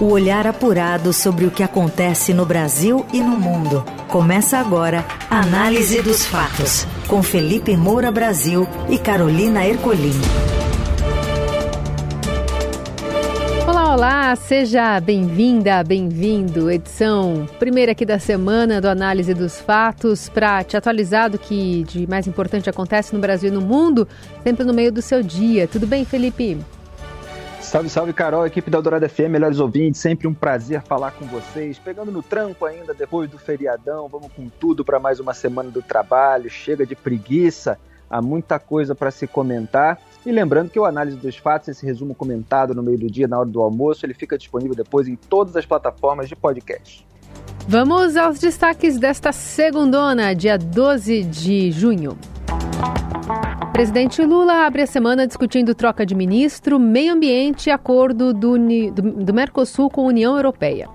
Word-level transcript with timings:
O 0.00 0.12
olhar 0.12 0.46
apurado 0.46 1.12
sobre 1.12 1.44
o 1.44 1.50
que 1.50 1.62
acontece 1.62 2.32
no 2.32 2.46
Brasil 2.46 3.04
e 3.12 3.20
no 3.20 3.38
mundo. 3.38 3.84
Começa 4.08 4.56
agora 4.56 5.04
a 5.28 5.40
Análise 5.40 6.00
dos 6.00 6.24
Fatos, 6.24 6.86
com 7.06 7.22
Felipe 7.22 7.76
Moura 7.76 8.10
Brasil 8.10 8.66
e 8.88 8.96
Carolina 8.96 9.62
Ercolim. 9.66 10.18
Olá, 13.68 13.94
olá, 13.94 14.36
seja 14.36 14.98
bem-vinda, 15.00 15.84
bem-vindo. 15.84 16.70
Edição 16.70 17.46
primeira 17.58 17.92
aqui 17.92 18.06
da 18.06 18.18
semana 18.18 18.80
do 18.80 18.88
Análise 18.88 19.34
dos 19.34 19.60
Fatos, 19.60 20.30
para 20.30 20.64
te 20.64 20.78
atualizar 20.78 21.28
do 21.28 21.38
que 21.38 21.84
de 21.84 22.06
mais 22.06 22.26
importante 22.26 22.70
acontece 22.70 23.12
no 23.12 23.20
Brasil 23.20 23.50
e 23.50 23.52
no 23.52 23.60
mundo, 23.60 24.08
sempre 24.42 24.64
no 24.64 24.72
meio 24.72 24.90
do 24.90 25.02
seu 25.02 25.22
dia. 25.22 25.68
Tudo 25.68 25.86
bem, 25.86 26.06
Felipe? 26.06 26.56
Salve, 27.60 27.88
salve, 27.88 28.12
Carol, 28.12 28.46
equipe 28.46 28.70
da 28.70 28.78
Eldorado 28.78 29.08
FM, 29.08 29.28
melhores 29.30 29.60
ouvintes, 29.60 30.00
sempre 30.00 30.26
um 30.26 30.34
prazer 30.34 30.82
falar 30.82 31.12
com 31.12 31.26
vocês. 31.26 31.78
Pegando 31.78 32.10
no 32.10 32.22
tranco 32.22 32.64
ainda 32.64 32.92
depois 32.92 33.30
do 33.30 33.38
feriadão, 33.38 34.08
vamos 34.08 34.32
com 34.32 34.48
tudo 34.48 34.84
para 34.84 34.98
mais 34.98 35.20
uma 35.20 35.32
semana 35.34 35.70
do 35.70 35.80
trabalho, 35.80 36.50
chega 36.50 36.84
de 36.84 36.96
preguiça, 36.96 37.78
há 38.08 38.20
muita 38.20 38.58
coisa 38.58 38.94
para 38.94 39.10
se 39.10 39.26
comentar. 39.26 40.00
E 40.26 40.32
lembrando 40.32 40.70
que 40.70 40.80
o 40.80 40.84
Análise 40.84 41.16
dos 41.16 41.36
Fatos, 41.36 41.68
esse 41.68 41.86
resumo 41.86 42.14
comentado 42.14 42.74
no 42.74 42.82
meio 42.82 42.98
do 42.98 43.10
dia, 43.10 43.28
na 43.28 43.38
hora 43.38 43.48
do 43.48 43.60
almoço, 43.60 44.04
ele 44.04 44.14
fica 44.14 44.36
disponível 44.36 44.74
depois 44.74 45.06
em 45.06 45.14
todas 45.14 45.54
as 45.54 45.64
plataformas 45.64 46.28
de 46.28 46.34
podcast. 46.34 47.06
Vamos 47.68 48.16
aos 48.16 48.40
destaques 48.40 48.98
desta 48.98 49.30
segundona, 49.32 50.34
dia 50.34 50.58
12 50.58 51.22
de 51.22 51.70
junho. 51.70 52.18
Presidente 53.80 54.22
Lula 54.22 54.66
abre 54.66 54.82
a 54.82 54.86
semana 54.86 55.26
discutindo 55.26 55.74
troca 55.74 56.04
de 56.04 56.14
ministro, 56.14 56.78
meio 56.78 57.14
ambiente 57.14 57.68
e 57.68 57.70
acordo 57.70 58.34
do, 58.34 58.58
do, 58.58 58.92
do 59.24 59.32
Mercosul 59.32 59.88
com 59.88 60.02
a 60.02 60.04
União 60.04 60.36
Europeia. 60.36 60.86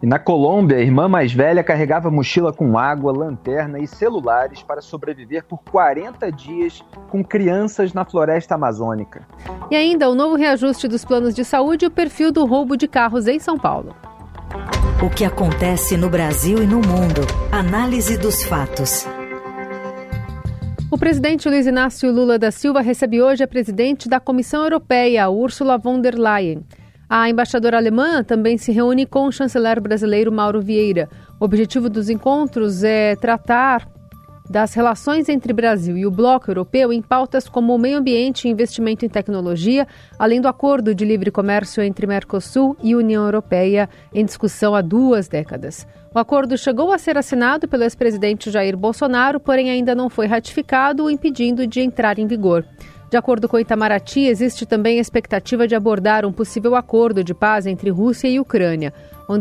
E 0.00 0.06
na 0.06 0.16
Colômbia, 0.16 0.76
a 0.76 0.80
irmã 0.80 1.08
mais 1.08 1.32
velha 1.32 1.64
carregava 1.64 2.08
mochila 2.08 2.52
com 2.52 2.78
água, 2.78 3.10
lanterna 3.10 3.80
e 3.80 3.88
celulares 3.88 4.62
para 4.62 4.80
sobreviver 4.80 5.44
por 5.44 5.58
40 5.72 6.30
dias 6.30 6.84
com 7.10 7.24
crianças 7.24 7.92
na 7.92 8.04
floresta 8.04 8.54
amazônica. 8.54 9.26
E 9.68 9.74
ainda 9.74 10.08
o 10.08 10.14
novo 10.14 10.36
reajuste 10.36 10.86
dos 10.86 11.04
planos 11.04 11.34
de 11.34 11.44
saúde 11.44 11.84
e 11.84 11.88
o 11.88 11.90
perfil 11.90 12.30
do 12.30 12.46
roubo 12.46 12.76
de 12.76 12.86
carros 12.86 13.26
em 13.26 13.40
São 13.40 13.58
Paulo. 13.58 13.92
O 15.04 15.10
que 15.10 15.24
acontece 15.24 15.96
no 15.96 16.08
Brasil 16.08 16.62
e 16.62 16.66
no 16.66 16.76
mundo. 16.76 17.22
Análise 17.50 18.16
dos 18.16 18.44
fatos. 18.44 19.04
O 20.92 20.98
presidente 20.98 21.48
Luiz 21.48 21.66
Inácio 21.66 22.12
Lula 22.12 22.38
da 22.38 22.50
Silva 22.50 22.82
recebe 22.82 23.22
hoje 23.22 23.42
a 23.42 23.48
presidente 23.48 24.10
da 24.10 24.20
Comissão 24.20 24.62
Europeia, 24.64 25.30
Ursula 25.30 25.78
von 25.78 25.98
der 25.98 26.18
Leyen. 26.18 26.66
A 27.08 27.30
embaixadora 27.30 27.78
alemã 27.78 28.22
também 28.22 28.58
se 28.58 28.72
reúne 28.72 29.06
com 29.06 29.26
o 29.26 29.32
chanceler 29.32 29.80
brasileiro 29.80 30.30
Mauro 30.30 30.60
Vieira. 30.60 31.08
O 31.40 31.46
objetivo 31.46 31.88
dos 31.88 32.10
encontros 32.10 32.84
é 32.84 33.16
tratar 33.16 33.88
das 34.52 34.74
relações 34.74 35.30
entre 35.30 35.50
Brasil 35.50 35.96
e 35.96 36.04
o 36.04 36.10
bloco 36.10 36.50
europeu 36.50 36.92
em 36.92 37.00
pautas 37.00 37.48
como 37.48 37.74
o 37.74 37.78
meio 37.78 37.96
ambiente 37.96 38.46
e 38.46 38.50
investimento 38.50 39.02
em 39.02 39.08
tecnologia, 39.08 39.88
além 40.18 40.42
do 40.42 40.46
acordo 40.46 40.94
de 40.94 41.06
livre 41.06 41.30
comércio 41.30 41.82
entre 41.82 42.06
Mercosul 42.06 42.76
e 42.82 42.94
União 42.94 43.24
Europeia, 43.24 43.88
em 44.12 44.22
discussão 44.26 44.74
há 44.74 44.82
duas 44.82 45.26
décadas. 45.26 45.86
O 46.14 46.18
acordo 46.18 46.58
chegou 46.58 46.92
a 46.92 46.98
ser 46.98 47.16
assinado 47.16 47.66
pelo 47.66 47.82
ex-presidente 47.82 48.50
Jair 48.50 48.76
Bolsonaro, 48.76 49.40
porém 49.40 49.70
ainda 49.70 49.94
não 49.94 50.10
foi 50.10 50.26
ratificado, 50.26 51.08
impedindo 51.08 51.66
de 51.66 51.80
entrar 51.80 52.18
em 52.18 52.26
vigor. 52.26 52.62
De 53.12 53.18
acordo 53.18 53.46
com 53.46 53.58
Itamaraty, 53.58 54.20
existe 54.20 54.64
também 54.64 54.96
a 54.96 55.02
expectativa 55.02 55.68
de 55.68 55.74
abordar 55.74 56.24
um 56.24 56.32
possível 56.32 56.74
acordo 56.74 57.22
de 57.22 57.34
paz 57.34 57.66
entre 57.66 57.90
Rússia 57.90 58.26
e 58.26 58.40
Ucrânia. 58.40 58.90
Von 59.28 59.38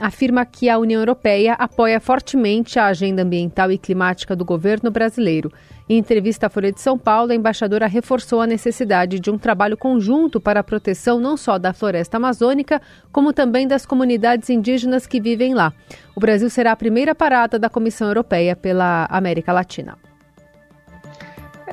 afirma 0.00 0.46
que 0.46 0.70
a 0.70 0.78
União 0.78 1.02
Europeia 1.02 1.52
apoia 1.52 2.00
fortemente 2.00 2.78
a 2.78 2.86
agenda 2.86 3.20
ambiental 3.20 3.70
e 3.70 3.76
climática 3.76 4.34
do 4.34 4.42
governo 4.42 4.90
brasileiro. 4.90 5.52
Em 5.86 5.98
entrevista 5.98 6.46
à 6.46 6.48
Folha 6.48 6.72
de 6.72 6.80
São 6.80 6.96
Paulo, 6.96 7.32
a 7.32 7.34
embaixadora 7.34 7.86
reforçou 7.86 8.40
a 8.40 8.46
necessidade 8.46 9.20
de 9.20 9.30
um 9.30 9.36
trabalho 9.36 9.76
conjunto 9.76 10.40
para 10.40 10.60
a 10.60 10.64
proteção 10.64 11.20
não 11.20 11.36
só 11.36 11.58
da 11.58 11.74
floresta 11.74 12.16
amazônica, 12.16 12.80
como 13.12 13.34
também 13.34 13.68
das 13.68 13.84
comunidades 13.84 14.48
indígenas 14.48 15.06
que 15.06 15.20
vivem 15.20 15.52
lá. 15.52 15.74
O 16.16 16.20
Brasil 16.20 16.48
será 16.48 16.72
a 16.72 16.76
primeira 16.76 17.14
parada 17.14 17.58
da 17.58 17.68
Comissão 17.68 18.08
Europeia 18.08 18.56
pela 18.56 19.06
América 19.10 19.52
Latina. 19.52 20.03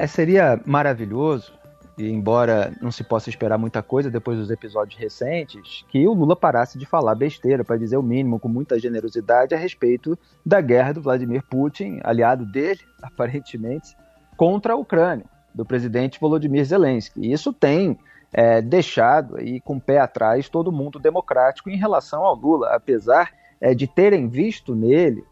É, 0.01 0.07
seria 0.07 0.59
maravilhoso 0.65 1.53
e 1.95 2.09
embora 2.09 2.73
não 2.81 2.91
se 2.91 3.03
possa 3.03 3.29
esperar 3.29 3.59
muita 3.59 3.83
coisa 3.83 4.09
depois 4.09 4.35
dos 4.35 4.49
episódios 4.49 4.99
recentes, 4.99 5.85
que 5.89 6.07
o 6.07 6.13
Lula 6.13 6.35
parasse 6.35 6.79
de 6.79 6.87
falar 6.87 7.13
besteira, 7.13 7.63
para 7.63 7.77
dizer 7.77 7.97
o 7.97 8.01
mínimo, 8.01 8.39
com 8.39 8.47
muita 8.47 8.79
generosidade, 8.79 9.53
a 9.53 9.57
respeito 9.59 10.17
da 10.43 10.59
guerra 10.59 10.93
do 10.93 11.03
Vladimir 11.03 11.43
Putin, 11.47 11.99
aliado 12.03 12.47
dele, 12.47 12.79
aparentemente, 12.99 13.95
contra 14.35 14.73
a 14.73 14.75
Ucrânia, 14.75 15.27
do 15.53 15.63
presidente 15.63 16.19
Volodymyr 16.19 16.65
Zelensky. 16.65 17.31
Isso 17.31 17.53
tem 17.53 17.95
é, 18.33 18.59
deixado 18.59 19.37
aí 19.37 19.61
com 19.61 19.75
o 19.75 19.81
pé 19.81 19.99
atrás 19.99 20.49
todo 20.49 20.71
mundo 20.71 20.97
democrático 20.97 21.69
em 21.69 21.77
relação 21.77 22.25
ao 22.25 22.33
Lula, 22.33 22.69
apesar 22.73 23.29
é, 23.61 23.75
de 23.75 23.85
terem 23.85 24.27
visto 24.27 24.73
nele 24.73 25.23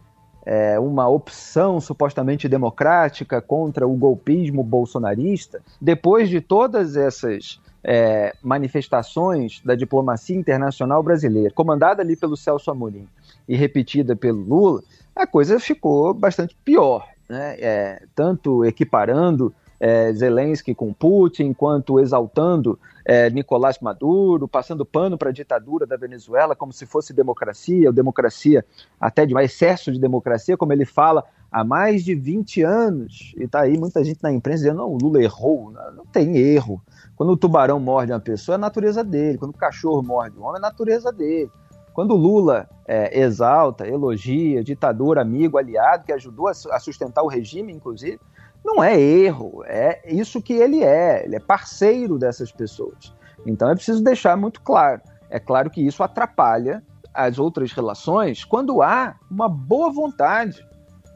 é, 0.52 0.80
uma 0.80 1.08
opção 1.08 1.80
supostamente 1.80 2.50
democrática 2.50 3.40
contra 3.40 3.88
o 3.88 3.96
golpismo 3.96 4.64
bolsonarista, 4.64 5.62
depois 5.80 6.28
de 6.28 6.42
todas 6.42 6.96
essas 6.98 7.62
é, 7.84 8.34
manifestações 8.42 9.62
da 9.64 9.76
diplomacia 9.76 10.36
internacional 10.36 11.04
brasileira, 11.04 11.54
comandada 11.54 12.02
ali 12.02 12.16
pelo 12.16 12.36
Celso 12.36 12.72
Amorim 12.72 13.08
e 13.48 13.56
repetida 13.56 14.16
pelo 14.16 14.42
Lula, 14.42 14.82
a 15.16 15.28
coisa 15.28 15.60
ficou 15.60 16.16
bastante 16.16 16.58
pior, 16.66 17.08
né? 17.30 17.56
É, 17.60 18.02
tanto 18.16 18.66
equiparando 18.66 19.54
é, 19.80 20.12
Zelensky 20.14 20.76
com 20.76 20.94
Putin, 20.94 21.54
quanto 21.54 22.00
exaltando 22.00 22.78
é, 23.06 23.30
Nicolás 23.30 23.80
Maduro, 23.80 24.48
passando 24.48 24.86
pano 24.86 25.18
para 25.18 25.30
a 25.30 25.34
ditadura 25.34 25.86
da 25.86 25.96
Venezuela 25.96 26.56
como 26.56 26.74
se 26.74 26.86
fosse 26.86 27.14
democracia, 27.14 27.88
ou 27.88 27.94
democracia 27.94 28.66
até 29.00 29.26
de 29.26 29.34
um 29.34 29.40
excesso 29.40 29.92
de 29.92 30.00
democracia, 30.00 30.58
como 30.58 30.74
ele 30.74 30.86
fala 30.86 31.24
há 31.52 31.64
mais 31.64 32.04
de 32.04 32.14
20 32.14 32.62
anos. 32.64 33.34
E 33.38 33.44
está 33.44 33.62
aí 33.62 33.78
muita 33.78 34.04
gente 34.04 34.22
na 34.22 34.32
imprensa 34.32 34.64
dizendo, 34.64 34.78
não, 34.78 34.94
o 34.94 34.98
Lula 34.98 35.22
errou. 35.24 35.72
Não, 35.72 36.06
tem 36.06 36.38
erro. 36.38 36.82
Quando 37.16 37.32
o 37.32 37.38
tubarão 37.38 37.80
morde 37.80 38.12
uma 38.12 38.20
pessoa, 38.20 38.56
é 38.56 38.58
a 38.58 38.60
natureza 38.60 39.04
dele. 39.04 39.38
Quando 39.38 39.52
o 39.52 39.58
cachorro 39.58 40.04
morde 40.04 40.38
um 40.38 40.44
homem, 40.44 40.56
é 40.56 40.58
a 40.58 40.70
natureza 40.70 41.12
dele. 41.12 41.50
Quando 41.94 42.12
o 42.12 42.18
Lula 42.18 42.70
é, 42.88 43.20
exalta, 43.20 43.88
elogia, 43.88 44.64
ditador, 44.64 45.18
amigo, 45.18 45.58
aliado, 45.58 46.06
que 46.06 46.14
ajudou 46.14 46.48
a 46.48 46.80
sustentar 46.80 47.24
o 47.24 47.28
regime, 47.28 47.74
inclusive, 47.74 48.20
não 48.64 48.84
é 48.84 49.00
erro, 49.00 49.64
é 49.66 50.02
isso 50.06 50.42
que 50.42 50.53
ele 50.53 50.84
é, 50.84 51.24
ele 51.25 51.36
é 51.36 51.40
parceiro 51.40 52.18
dessas 52.18 52.52
pessoas. 52.52 53.14
Então 53.46 53.70
é 53.70 53.75
preciso 53.75 54.03
deixar 54.03 54.36
muito 54.36 54.62
claro. 54.62 55.02
É 55.30 55.40
claro 55.40 55.70
que 55.70 55.81
isso 55.81 56.03
atrapalha 56.03 56.84
as 57.14 57.40
outras 57.40 57.72
relações 57.72 58.44
quando 58.44 58.81
há 58.81 59.16
uma 59.30 59.50
boa 59.50 59.92
vontade. 59.92 60.68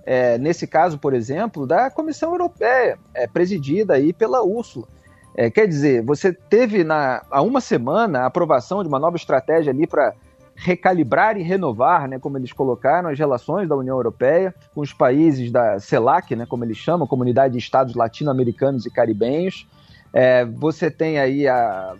É, 0.05 0.37
nesse 0.37 0.67
caso, 0.67 0.97
por 0.97 1.13
exemplo, 1.13 1.65
da 1.65 1.89
Comissão 1.89 2.31
Europeia, 2.31 2.99
é, 3.13 3.25
presidida 3.25 3.93
aí 3.93 4.11
pela 4.11 4.43
Úrsula. 4.43 4.87
É, 5.35 5.49
quer 5.49 5.67
dizer, 5.67 6.03
você 6.03 6.31
teve 6.33 6.83
na, 6.83 7.23
há 7.31 7.41
uma 7.41 7.61
semana 7.61 8.19
a 8.19 8.25
aprovação 8.25 8.83
de 8.83 8.89
uma 8.89 8.99
nova 8.99 9.15
estratégia 9.15 9.71
ali 9.71 9.87
para 9.87 10.13
recalibrar 10.55 11.37
e 11.37 11.41
renovar, 11.41 12.07
né, 12.07 12.19
como 12.19 12.37
eles 12.37 12.53
colocaram, 12.53 13.09
as 13.09 13.17
relações 13.17 13.67
da 13.67 13.75
União 13.75 13.95
Europeia 13.95 14.53
com 14.73 14.81
os 14.81 14.93
países 14.93 15.51
da 15.51 15.79
CELAC, 15.79 16.35
né, 16.35 16.45
como 16.45 16.63
eles 16.63 16.77
chamam, 16.77 17.07
Comunidade 17.07 17.53
de 17.53 17.59
Estados 17.59 17.95
Latino-Americanos 17.95 18.85
e 18.85 18.91
Caribenhos. 18.91 19.67
É, 20.13 20.45
você 20.45 20.91
tem 20.91 21.17
aí 21.17 21.47
a, 21.47 21.95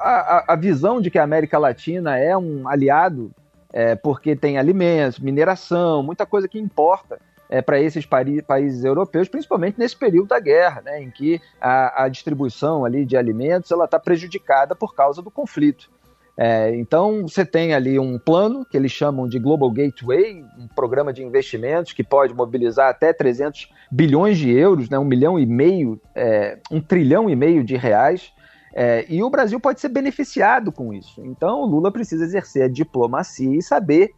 a, 0.00 0.52
a, 0.52 0.56
visão 0.56 1.00
de 1.00 1.10
que 1.10 1.18
a 1.18 1.24
América 1.24 1.58
Latina 1.58 2.16
é 2.16 2.36
um 2.36 2.66
aliado 2.66 3.30
é, 3.72 3.94
porque 3.94 4.34
tem 4.34 4.56
alimentos, 4.56 5.18
mineração, 5.18 6.02
muita 6.02 6.24
coisa 6.24 6.48
que 6.48 6.58
importa 6.58 7.18
é, 7.50 7.60
para 7.60 7.80
esses 7.80 8.06
países 8.06 8.84
europeus, 8.84 9.28
principalmente 9.28 9.78
nesse 9.78 9.96
período 9.96 10.28
da 10.28 10.40
guerra, 10.40 10.82
né, 10.82 11.02
em 11.02 11.10
que 11.10 11.40
a, 11.60 12.04
a 12.04 12.08
distribuição 12.08 12.84
ali 12.84 13.04
de 13.04 13.16
alimentos 13.16 13.70
ela 13.70 13.84
está 13.84 13.98
prejudicada 13.98 14.74
por 14.74 14.94
causa 14.94 15.22
do 15.22 15.30
conflito. 15.30 15.90
É, 16.40 16.72
então, 16.76 17.22
você 17.22 17.44
tem 17.44 17.74
ali 17.74 17.98
um 17.98 18.16
plano 18.16 18.64
que 18.64 18.76
eles 18.76 18.92
chamam 18.92 19.28
de 19.28 19.40
Global 19.40 19.68
Gateway, 19.72 20.44
um 20.56 20.68
programa 20.68 21.12
de 21.12 21.20
investimentos 21.20 21.92
que 21.92 22.04
pode 22.04 22.32
mobilizar 22.32 22.88
até 22.88 23.12
300 23.12 23.68
bilhões 23.90 24.38
de 24.38 24.48
euros, 24.48 24.88
né, 24.88 24.96
um 24.96 25.04
milhão 25.04 25.36
e 25.36 25.44
meio, 25.44 26.00
é, 26.14 26.58
um 26.70 26.80
trilhão 26.80 27.28
e 27.28 27.34
meio 27.34 27.64
de 27.64 27.76
reais, 27.76 28.32
é, 28.72 29.04
e 29.08 29.20
o 29.20 29.28
Brasil 29.28 29.58
pode 29.58 29.80
ser 29.80 29.88
beneficiado 29.88 30.70
com 30.70 30.94
isso. 30.94 31.20
Então, 31.24 31.62
o 31.62 31.66
Lula 31.66 31.90
precisa 31.90 32.22
exercer 32.22 32.62
a 32.62 32.68
diplomacia 32.68 33.58
e 33.58 33.60
saber 33.60 34.12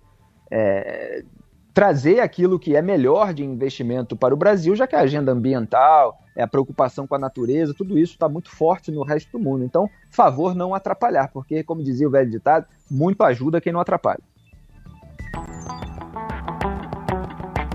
é, 0.50 1.25
trazer 1.72 2.20
aquilo 2.20 2.58
que 2.58 2.75
é 2.75 2.82
melhor 2.82 3.32
de 3.32 3.44
investimento 3.44 4.17
para 4.17 4.34
o 4.34 4.37
Brasil, 4.37 4.75
já 4.75 4.87
que 4.87 4.96
a 4.96 5.00
agenda 5.00 5.32
ambiental, 5.32 6.19
a 6.37 6.46
preocupação 6.46 7.06
com 7.06 7.14
a 7.14 7.19
natureza, 7.19 7.75
tudo 7.75 7.99
isso 7.99 8.12
está 8.12 8.28
muito 8.28 8.50
forte 8.50 8.90
no 8.90 9.02
resto 9.02 9.32
do 9.32 9.38
mundo. 9.38 9.64
Então, 9.64 9.88
favor 10.11 10.55
não 10.55 10.75
atrapalhar, 10.75 11.28
porque, 11.32 11.62
como 11.62 11.82
dizia 11.82 12.08
o 12.08 12.11
velho 12.11 12.31
ditado, 12.31 12.67
muito 12.90 13.22
ajuda 13.22 13.61
quem 13.61 13.72
não 13.72 13.81
atrapalha. 13.81 14.20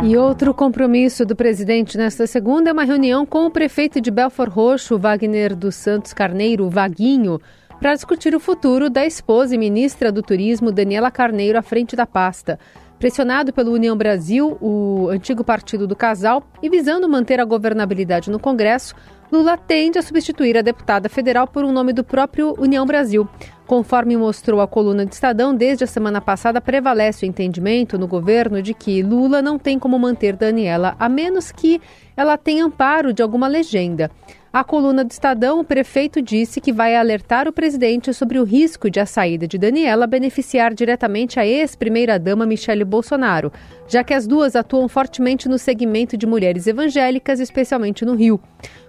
E 0.03 0.18
outro 0.18 0.53
compromisso 0.53 1.25
do 1.25 1.36
presidente 1.36 1.97
nesta 1.97 2.27
segunda 2.27 2.69
é 2.69 2.74
uma 2.74 2.83
reunião 2.83 3.25
com 3.25 3.45
o 3.45 3.51
prefeito 3.51 4.01
de 4.01 4.12
Belfort 4.12 4.51
Roxo, 4.51 5.00
Wagner 5.00 5.56
dos 5.56 5.75
Santos 5.75 6.13
Carneiro, 6.13 6.69
Vaguinho, 6.69 7.39
para 7.80 7.95
discutir 7.95 8.36
o 8.36 8.39
futuro 8.39 8.89
da 8.89 9.06
esposa 9.06 9.56
e 9.56 9.57
ministra 9.57 10.12
do 10.12 10.21
Turismo, 10.21 10.71
Daniela 10.71 11.09
Carneiro, 11.09 11.57
à 11.57 11.62
frente 11.62 11.95
da 11.95 12.06
pasta. 12.06 12.59
Pressionado 13.00 13.51
pelo 13.51 13.74
União 13.74 13.95
Brasil, 13.95 14.57
o 14.62 15.09
antigo 15.09 15.44
partido 15.44 15.86
do 15.86 15.95
casal, 15.95 16.44
e 16.63 16.69
visando 16.69 17.09
manter 17.09 17.39
a 17.39 17.45
governabilidade 17.45 18.31
no 18.31 18.39
Congresso, 18.39 18.95
Lula 19.31 19.57
tende 19.57 20.00
a 20.00 20.01
substituir 20.01 20.57
a 20.57 20.62
deputada 20.62 21.09
federal 21.09 21.45
por 21.47 21.65
um 21.65 21.71
nome 21.71 21.92
do 21.92 22.03
próprio 22.03 22.56
União 22.57 22.86
Brasil. 22.86 23.27
Conforme 23.68 24.15
mostrou 24.15 24.62
a 24.62 24.68
coluna 24.68 25.06
de 25.06 25.13
Estadão, 25.13 25.53
desde 25.53 25.83
a 25.83 25.88
semana 25.88 26.21
passada 26.21 26.62
prevalece 26.62 27.25
o 27.25 27.27
entendimento 27.27 27.97
no 27.97 28.07
governo 28.07 28.62
de 28.62 28.74
que 28.74 29.01
Lula 29.01 29.42
não 29.42 29.57
tem 29.57 29.77
como 29.77 29.97
manter 29.97 30.36
Daniela, 30.36 30.95
a 31.00 31.09
menos 31.09 31.51
que 31.51 31.81
ela 32.15 32.38
tenha 32.38 32.63
amparo 32.63 33.12
de 33.12 33.21
alguma 33.21 33.47
legenda. 33.47 34.09
A 34.56 34.63
coluna 34.63 35.04
do 35.04 35.12
Estadão, 35.12 35.60
o 35.60 35.66
prefeito 35.66 36.22
disse 36.22 36.62
que 36.62 36.72
vai 36.72 36.96
alertar 36.96 37.46
o 37.46 37.52
presidente 37.52 38.13
sobre 38.13 38.40
o 38.40 38.46
risco 38.46 38.90
de 38.90 39.02
a 39.02 39.06
saída 39.06 39.46
de 39.46 39.57
Daniela 39.57 40.07
beneficiar 40.07 40.74
diretamente 40.74 41.38
a 41.38 41.46
ex-primeira-dama 41.46 42.46
Michele 42.46 42.86
Bolsonaro, 42.86 43.52
já 43.86 44.02
que 44.02 44.13
as 44.13 44.25
duas 44.25 44.56
atuam 44.56 44.88
fortemente 44.88 45.50
no 45.50 45.57
segmento 45.57 46.16
de 46.16 46.25
mulheres 46.25 46.68
evangélicas, 46.68 47.42
especialmente 47.42 48.06
no 48.06 48.16
Rio. 48.16 48.40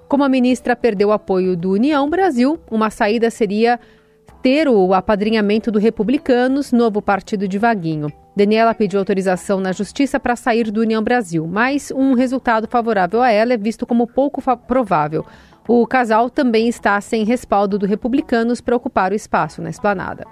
Como 0.06 0.22
a 0.22 0.28
ministra 0.28 0.76
perdeu 0.76 1.08
o 1.08 1.12
apoio 1.12 1.56
do 1.56 1.72
União 1.72 2.08
Brasil, 2.08 2.60
uma 2.70 2.88
saída 2.88 3.28
seria 3.28 3.80
ter 4.40 4.68
o 4.68 4.94
apadrinhamento 4.94 5.72
do 5.72 5.80
Republicanos, 5.80 6.70
novo 6.70 7.02
partido 7.02 7.48
de 7.48 7.58
Vaguinho. 7.58 8.06
Daniela 8.36 8.72
pediu 8.72 9.00
autorização 9.00 9.58
na 9.58 9.72
justiça 9.72 10.20
para 10.20 10.36
sair 10.36 10.70
do 10.70 10.82
União 10.82 11.02
Brasil, 11.02 11.48
mas 11.48 11.90
um 11.90 12.12
resultado 12.12 12.68
favorável 12.68 13.20
a 13.20 13.30
ela 13.32 13.54
é 13.54 13.56
visto 13.56 13.84
como 13.84 14.06
pouco 14.06 14.40
provável. 14.68 15.26
O 15.68 15.84
casal 15.84 16.30
também 16.30 16.68
está 16.68 17.00
sem 17.00 17.24
respaldo 17.24 17.76
do 17.76 17.86
Republicanos 17.86 18.60
para 18.60 18.76
ocupar 18.76 19.10
o 19.10 19.14
espaço 19.14 19.60
na 19.60 19.68
esplanada. 19.68 20.24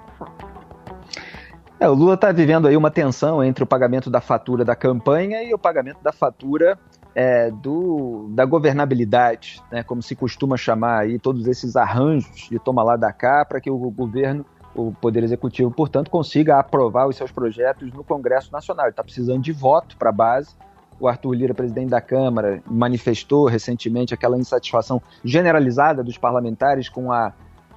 É, 1.77 1.89
o 1.89 1.93
Lula 1.93 2.13
está 2.13 2.31
vivendo 2.31 2.67
aí 2.67 2.77
uma 2.77 2.89
tensão 2.89 3.43
entre 3.43 3.61
o 3.61 3.67
pagamento 3.67 4.09
da 4.09 4.21
fatura 4.21 4.63
da 4.63 4.77
campanha 4.77 5.43
e 5.43 5.53
o 5.53 5.57
pagamento 5.57 6.01
da 6.01 6.13
fatura 6.13 6.79
é, 7.13 7.51
do, 7.51 8.29
da 8.29 8.45
governabilidade, 8.45 9.61
né, 9.69 9.83
como 9.83 10.01
se 10.01 10.15
costuma 10.15 10.55
chamar 10.55 10.99
aí 10.99 11.19
todos 11.19 11.47
esses 11.47 11.75
arranjos 11.75 12.47
de 12.49 12.57
toma 12.57 12.81
lá 12.81 12.95
da 12.95 13.11
cá 13.11 13.43
para 13.43 13.59
que 13.59 13.69
o 13.69 13.77
governo, 13.77 14.45
o 14.73 14.93
Poder 14.93 15.21
Executivo, 15.21 15.69
portanto, 15.69 16.09
consiga 16.09 16.59
aprovar 16.59 17.07
os 17.09 17.17
seus 17.17 17.31
projetos 17.31 17.91
no 17.91 18.05
Congresso 18.05 18.53
Nacional. 18.53 18.85
Ele 18.85 18.91
está 18.91 19.03
precisando 19.03 19.41
de 19.41 19.51
voto 19.51 19.97
para 19.97 20.09
a 20.09 20.13
base 20.13 20.55
o 20.99 21.07
Arthur 21.07 21.33
Lira, 21.33 21.53
presidente 21.53 21.89
da 21.89 22.01
Câmara, 22.01 22.61
manifestou 22.65 23.45
recentemente 23.45 24.13
aquela 24.13 24.37
insatisfação 24.37 25.01
generalizada 25.23 26.03
dos 26.03 26.17
parlamentares 26.17 26.89
com 26.89 27.11
a, 27.11 27.33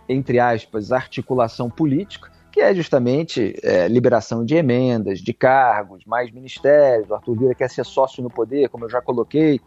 entre 0.08 0.38
aspas, 0.38 0.92
articulação 0.92 1.68
política, 1.68 2.30
que 2.50 2.60
é 2.60 2.74
justamente 2.74 3.58
é, 3.62 3.86
liberação 3.88 4.44
de 4.44 4.54
emendas, 4.54 5.20
de 5.20 5.32
cargos, 5.32 6.04
mais 6.06 6.30
ministérios. 6.30 7.10
O 7.10 7.14
Arthur 7.14 7.38
Lira 7.38 7.54
quer 7.54 7.68
ser 7.68 7.84
sócio 7.84 8.22
no 8.22 8.30
poder, 8.30 8.68
como 8.68 8.84
eu 8.84 8.90
já 8.90 9.02
coloquei. 9.02 9.60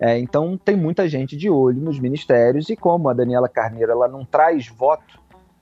É, 0.00 0.18
então, 0.18 0.56
tem 0.56 0.76
muita 0.76 1.08
gente 1.08 1.36
de 1.36 1.50
olho 1.50 1.80
nos 1.80 1.98
ministérios, 1.98 2.68
e 2.70 2.76
como 2.76 3.08
a 3.08 3.14
Daniela 3.14 3.48
Carneiro 3.48 3.90
ela 3.90 4.08
não 4.08 4.24
traz 4.24 4.68
voto 4.68 5.18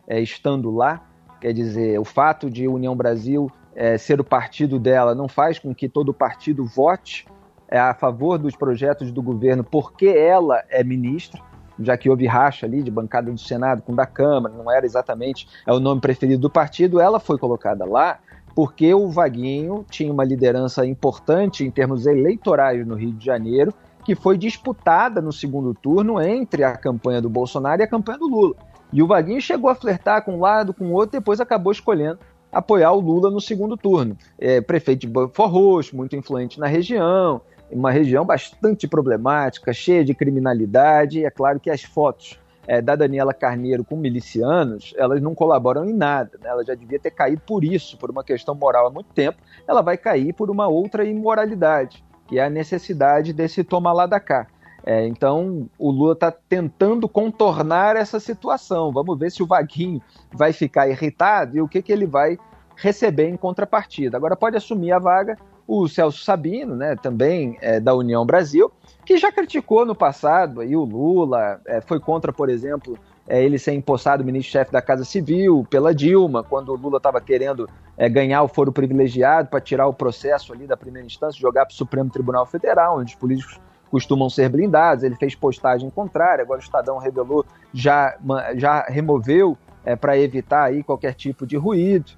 é, 0.07 0.21
estando 0.21 0.71
lá, 0.71 1.03
quer 1.41 1.53
dizer, 1.53 1.99
o 1.99 2.05
fato 2.05 2.51
de 2.51 2.69
União 2.69 2.95
Brasil 2.95 3.51
é, 3.75 3.99
ser 3.99 4.21
o 4.21 4.25
partido 4.25 4.79
dela 4.79 5.15
não 5.15 5.29
faz 5.29 5.59
com 5.59 5.75
que 5.75 5.89
todo 5.89 6.13
partido 6.13 6.65
vote 6.65 7.27
é 7.69 7.79
a 7.79 7.95
favor 7.95 8.39
dos 8.39 8.57
projetos 8.57 9.11
do 9.11 9.23
governo 9.23 9.65
porque 9.65 10.07
ela 10.07 10.63
é 10.69 10.83
ministra, 10.85 11.41
já 11.79 11.97
que 11.97 12.09
houve 12.09 12.27
racha 12.27 12.67
ali 12.67 12.83
de 12.83 12.91
bancada 12.91 13.31
do 13.31 13.39
Senado 13.39 13.83
com 13.83 13.95
da 13.95 14.07
Câmara, 14.07 14.55
não 14.55 14.71
era 14.71 14.87
exatamente 14.87 15.49
é 15.67 15.73
o 15.73 15.81
nome 15.81 16.01
preferido 16.01 16.43
do 16.43 16.51
partido, 16.51 17.01
ela 17.01 17.21
foi 17.21 17.39
colocada 17.39 17.85
lá 17.85 18.19
porque 18.55 18.95
o 18.95 19.11
Vaguinho 19.11 19.85
tinha 19.91 20.11
uma 20.11 20.25
liderança 20.25 20.87
importante 20.87 21.63
em 21.63 21.71
termos 21.71 22.07
eleitorais 22.07 22.87
no 22.87 22.95
Rio 22.95 23.13
de 23.13 23.23
Janeiro, 23.23 23.75
que 24.03 24.15
foi 24.15 24.39
disputada 24.39 25.21
no 25.21 25.31
segundo 25.31 25.75
turno 25.75 26.19
entre 26.23 26.65
a 26.65 26.75
campanha 26.75 27.21
do 27.21 27.29
Bolsonaro 27.29 27.83
e 27.83 27.85
a 27.85 27.87
campanha 27.87 28.19
do 28.19 28.27
Lula. 28.27 28.55
E 28.91 29.03
o 29.03 29.07
Vaguinho 29.07 29.43
chegou 29.43 29.69
a 29.69 29.75
flertar 29.75 30.25
com 30.25 30.37
um 30.37 30.41
lado, 30.41 30.73
com 30.73 30.87
o 30.87 30.93
outro, 30.93 31.19
depois 31.19 31.39
acabou 31.39 31.71
escolhendo 31.71 32.19
apoiar 32.51 32.93
o 32.93 33.01
Lula 33.01 33.31
no 33.31 33.41
segundo 33.41 33.77
turno. 33.77 34.17
É, 34.39 34.61
prefeito 34.62 35.01
de 35.01 35.09
Belfort 35.09 35.93
muito 35.93 36.17
influente 36.17 36.59
na 36.59 36.67
região, 36.67 37.43
uma 37.71 37.91
região 37.91 38.25
bastante 38.25 38.87
problemática, 38.87 39.73
cheia 39.73 40.05
de 40.05 40.15
criminalidade. 40.15 41.25
É 41.25 41.31
claro 41.31 41.59
que 41.59 41.71
as 41.71 41.83
fotos 41.83 42.39
é, 42.67 42.81
da 42.81 42.97
Daniela 42.97 43.33
Carneiro 43.33 43.85
com 43.85 43.97
milicianos, 43.97 44.93
elas 44.97 45.21
não 45.23 45.35
colaboram 45.35 45.85
em 45.85 45.93
nada. 45.93 46.33
Né? 46.43 46.49
Ela 46.49 46.65
já 46.65 46.75
devia 46.75 46.99
ter 46.99 47.11
caído 47.11 47.43
por 47.47 47.65
isso, 47.65 47.97
por 47.97 48.11
uma 48.11 48.25
questão 48.25 48.55
moral 48.55 48.87
há 48.87 48.91
muito 48.91 49.13
tempo. 49.13 49.39
Ela 49.67 49.83
vai 49.83 49.97
cair 49.97 50.33
por 50.33 50.51
uma 50.51 50.67
outra 50.67 51.05
imoralidade, 51.05 52.05
que 52.27 52.39
é 52.39 52.45
a 52.45 52.51
necessidade 52.51 53.33
desse 53.33 53.63
tomar 53.63 53.93
lá 53.93 54.07
da 54.07 54.21
cá. 54.21 54.47
É, 54.85 55.05
então, 55.05 55.69
o 55.77 55.91
Lula 55.91 56.12
está 56.12 56.31
tentando 56.31 57.09
contornar 57.09 57.97
essa 57.97 58.21
situação. 58.21 58.93
Vamos 58.93 59.19
ver 59.19 59.33
se 59.33 59.43
o 59.43 59.47
Vaguinho 59.47 60.01
vai 60.33 60.53
ficar 60.53 60.89
irritado 60.89 61.57
e 61.57 61.61
o 61.61 61.67
que, 61.67 61.83
que 61.83 61.93
ele 61.93 62.07
vai 62.07 62.39
receber 62.77 63.29
em 63.29 63.37
contrapartida. 63.37 64.17
Agora, 64.17 64.37
pode 64.37 64.57
assumir 64.57 64.93
a 64.93 64.99
vaga 65.01 65.37
o 65.67 65.89
Celso 65.89 66.23
Sabino, 66.23 66.77
né, 66.77 66.95
também 66.97 67.59
é, 67.61 67.81
da 67.81 67.95
União 67.95 68.25
Brasil, 68.25 68.71
que 69.05 69.17
já 69.17 69.33
criticou 69.33 69.85
no 69.85 69.95
passado 69.95 70.61
aí 70.61 70.77
o 70.77 70.85
Lula, 70.85 71.61
é, 71.67 71.81
foi 71.81 71.99
contra, 71.99 72.33
por 72.33 72.49
exemplo, 72.49 72.99
é, 73.29 73.43
ele 73.43 73.59
ser 73.59 73.73
empossado 73.73 74.25
ministro-chefe 74.25 74.71
da 74.71 74.81
Casa 74.81 75.05
Civil 75.05 75.67
pela 75.69 75.95
Dilma, 75.95 76.45
quando 76.45 76.71
o 76.71 76.77
Lula 76.77 76.99
estava 76.99 77.21
querendo 77.21 77.69
é, 77.97 78.09
ganhar 78.09 78.43
o 78.43 78.49
foro 78.49 78.71
privilegiado 78.71 79.49
para 79.49 79.61
tirar 79.61 79.87
o 79.87 79.93
processo 79.93 80.53
ali 80.53 80.67
da 80.67 80.77
primeira 80.77 81.07
instância, 81.07 81.41
jogar 81.41 81.67
para 81.67 81.73
o 81.73 81.77
Supremo 81.77 82.11
Tribunal 82.11 82.47
Federal, 82.47 82.99
onde 82.99 83.15
os 83.15 83.19
políticos 83.19 83.61
costumam 83.91 84.31
ser 84.31 84.49
blindados. 84.49 85.03
Ele 85.03 85.17
fez 85.17 85.35
postagem 85.35 85.91
contrária, 85.91 86.43
agora 86.43 86.61
o 86.61 86.62
Estadão 86.62 86.99
revelou, 86.99 87.45
já, 87.73 88.17
já 88.57 88.83
removeu 88.83 89.59
é, 89.85 89.97
para 89.97 90.19
evitar 90.19 90.65
aí 90.65 90.83
qualquer 90.83 91.15
tipo 91.15 91.47
de 91.47 91.57
ruído. 91.57 92.12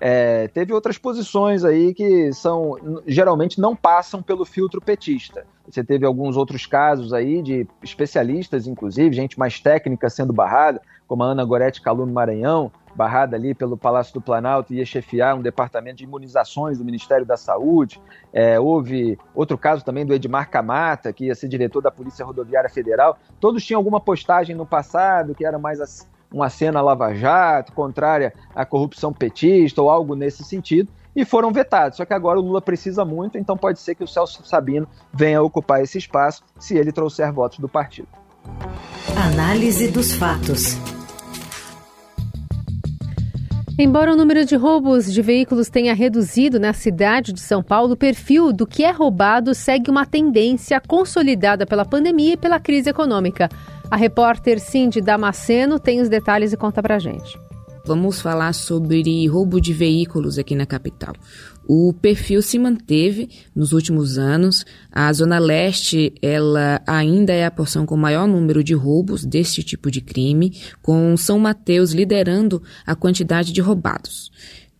É, 0.00 0.46
teve 0.48 0.72
outras 0.72 0.96
posições 0.96 1.64
aí 1.64 1.92
que 1.92 2.32
são 2.32 3.02
geralmente 3.06 3.60
não 3.60 3.74
passam 3.74 4.22
pelo 4.22 4.44
filtro 4.44 4.80
petista. 4.80 5.44
Você 5.68 5.84
teve 5.84 6.06
alguns 6.06 6.36
outros 6.36 6.66
casos 6.66 7.12
aí 7.12 7.42
de 7.42 7.66
especialistas, 7.82 8.66
inclusive, 8.66 9.14
gente 9.14 9.38
mais 9.38 9.60
técnica 9.60 10.08
sendo 10.08 10.32
barrada, 10.32 10.80
como 11.06 11.22
a 11.22 11.26
Ana 11.26 11.44
Gorete 11.44 11.82
Caluno 11.82 12.12
Maranhão, 12.12 12.72
barrada 12.94 13.36
ali 13.36 13.54
pelo 13.54 13.76
Palácio 13.76 14.14
do 14.14 14.20
Planalto, 14.20 14.72
ia 14.72 14.84
chefiar 14.84 15.36
um 15.36 15.42
departamento 15.42 15.98
de 15.98 16.04
imunizações 16.04 16.78
do 16.78 16.84
Ministério 16.84 17.26
da 17.26 17.36
Saúde. 17.36 18.00
É, 18.32 18.58
houve 18.58 19.18
outro 19.34 19.58
caso 19.58 19.84
também 19.84 20.06
do 20.06 20.14
Edmar 20.14 20.50
Camata, 20.50 21.12
que 21.12 21.26
ia 21.26 21.34
ser 21.34 21.48
diretor 21.48 21.82
da 21.82 21.90
Polícia 21.90 22.24
Rodoviária 22.24 22.68
Federal. 22.70 23.18
Todos 23.38 23.64
tinham 23.64 23.78
alguma 23.78 24.00
postagem 24.00 24.56
no 24.56 24.66
passado 24.66 25.34
que 25.34 25.44
era 25.44 25.58
mais 25.58 25.80
uma 26.32 26.50
cena 26.50 26.80
lava-jato, 26.80 27.72
contrária 27.72 28.32
à 28.54 28.64
corrupção 28.64 29.12
petista 29.12 29.80
ou 29.80 29.90
algo 29.90 30.14
nesse 30.14 30.44
sentido, 30.44 30.90
e 31.14 31.24
foram 31.24 31.52
vetados. 31.52 31.96
Só 31.96 32.04
que 32.04 32.14
agora 32.14 32.38
o 32.38 32.42
Lula 32.42 32.60
precisa 32.60 33.04
muito, 33.04 33.38
então 33.38 33.56
pode 33.56 33.80
ser 33.80 33.94
que 33.94 34.04
o 34.04 34.08
Celso 34.08 34.44
Sabino 34.44 34.86
venha 35.12 35.42
ocupar 35.42 35.82
esse 35.82 35.98
espaço 35.98 36.42
se 36.58 36.76
ele 36.76 36.92
trouxer 36.92 37.32
votos 37.32 37.58
do 37.58 37.68
partido. 37.68 38.08
Análise 39.16 39.88
dos 39.88 40.12
fatos. 40.12 40.76
Embora 43.80 44.12
o 44.12 44.16
número 44.16 44.44
de 44.44 44.56
roubos 44.56 45.12
de 45.12 45.22
veículos 45.22 45.68
tenha 45.68 45.94
reduzido 45.94 46.58
na 46.58 46.72
cidade 46.72 47.32
de 47.32 47.38
São 47.38 47.62
Paulo, 47.62 47.92
o 47.92 47.96
perfil 47.96 48.52
do 48.52 48.66
que 48.66 48.82
é 48.82 48.90
roubado 48.90 49.54
segue 49.54 49.88
uma 49.88 50.04
tendência 50.04 50.80
consolidada 50.80 51.64
pela 51.64 51.84
pandemia 51.84 52.32
e 52.32 52.36
pela 52.36 52.58
crise 52.58 52.90
econômica. 52.90 53.48
A 53.90 53.96
repórter 53.96 54.60
Cindy 54.60 55.00
Damasceno 55.00 55.78
tem 55.78 56.02
os 56.02 56.10
detalhes 56.10 56.52
e 56.52 56.56
conta 56.58 56.82
pra 56.82 56.98
gente. 56.98 57.38
Vamos 57.86 58.20
falar 58.20 58.52
sobre 58.52 59.26
roubo 59.26 59.58
de 59.58 59.72
veículos 59.72 60.38
aqui 60.38 60.54
na 60.54 60.66
capital. 60.66 61.14
O 61.66 61.94
perfil 61.94 62.42
se 62.42 62.58
manteve 62.58 63.30
nos 63.56 63.72
últimos 63.72 64.18
anos. 64.18 64.62
A 64.92 65.10
Zona 65.10 65.38
Leste, 65.38 66.12
ela 66.20 66.82
ainda 66.86 67.32
é 67.32 67.46
a 67.46 67.50
porção 67.50 67.86
com 67.86 67.96
maior 67.96 68.28
número 68.28 68.62
de 68.62 68.74
roubos 68.74 69.24
desse 69.24 69.62
tipo 69.62 69.90
de 69.90 70.02
crime, 70.02 70.54
com 70.82 71.16
São 71.16 71.38
Mateus 71.38 71.92
liderando 71.92 72.62
a 72.86 72.94
quantidade 72.94 73.54
de 73.54 73.62
roubados. 73.62 74.30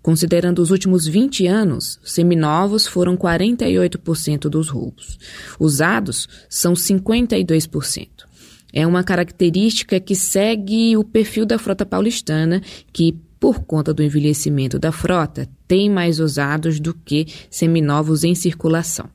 Considerando 0.02 0.58
os 0.60 0.70
últimos 0.70 1.06
20 1.06 1.46
anos, 1.46 1.98
seminovos 2.04 2.86
foram 2.86 3.16
48% 3.16 4.50
dos 4.50 4.68
roubos. 4.68 5.18
Usados 5.58 6.28
são 6.48 6.74
52%. 6.74 8.27
É 8.72 8.86
uma 8.86 9.02
característica 9.02 9.98
que 9.98 10.14
segue 10.14 10.96
o 10.96 11.04
perfil 11.04 11.46
da 11.46 11.58
frota 11.58 11.86
paulistana, 11.86 12.60
que, 12.92 13.16
por 13.40 13.60
conta 13.60 13.94
do 13.94 14.02
envelhecimento 14.02 14.78
da 14.78 14.92
frota, 14.92 15.48
tem 15.66 15.88
mais 15.90 16.20
usados 16.20 16.78
do 16.80 16.92
que 16.92 17.26
seminovos 17.50 18.24
em 18.24 18.34
circulação. 18.34 19.08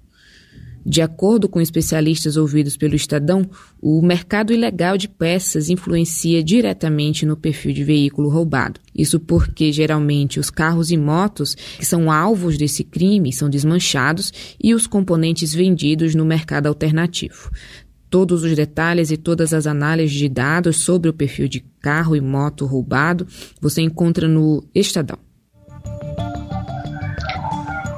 De 0.85 1.01
acordo 1.01 1.47
com 1.47 1.61
especialistas 1.61 2.35
ouvidos 2.35 2.75
pelo 2.75 2.93
Estadão, 2.93 3.49
o 3.81 4.01
mercado 4.01 4.51
ilegal 4.51 4.97
de 4.97 5.07
peças 5.07 5.69
influencia 5.69 6.43
diretamente 6.43 7.25
no 7.25 7.37
perfil 7.37 7.71
de 7.71 7.85
veículo 7.85 8.27
roubado. 8.27 8.81
Isso 8.93 9.17
porque, 9.17 9.71
geralmente, 9.71 10.41
os 10.41 10.49
carros 10.49 10.91
e 10.91 10.97
motos 10.97 11.55
que 11.55 11.85
são 11.85 12.11
alvos 12.11 12.57
desse 12.57 12.83
crime 12.83 13.31
são 13.31 13.49
desmanchados 13.49 14.33
e 14.61 14.73
os 14.73 14.85
componentes 14.85 15.53
vendidos 15.53 16.15
no 16.15 16.25
mercado 16.25 16.67
alternativo. 16.67 17.49
Todos 18.13 18.43
os 18.43 18.55
detalhes 18.55 19.09
e 19.09 19.17
todas 19.17 19.55
as 19.55 19.65
análises 19.65 20.15
de 20.15 20.29
dados 20.29 20.85
sobre 20.85 21.09
o 21.09 21.13
perfil 21.13 21.47
de 21.47 21.61
carro 21.81 22.15
e 22.15 22.21
moto 22.21 22.63
roubado 22.63 23.25
você 23.59 23.81
encontra 23.81 24.27
no 24.27 24.63
Estadão. 24.75 25.17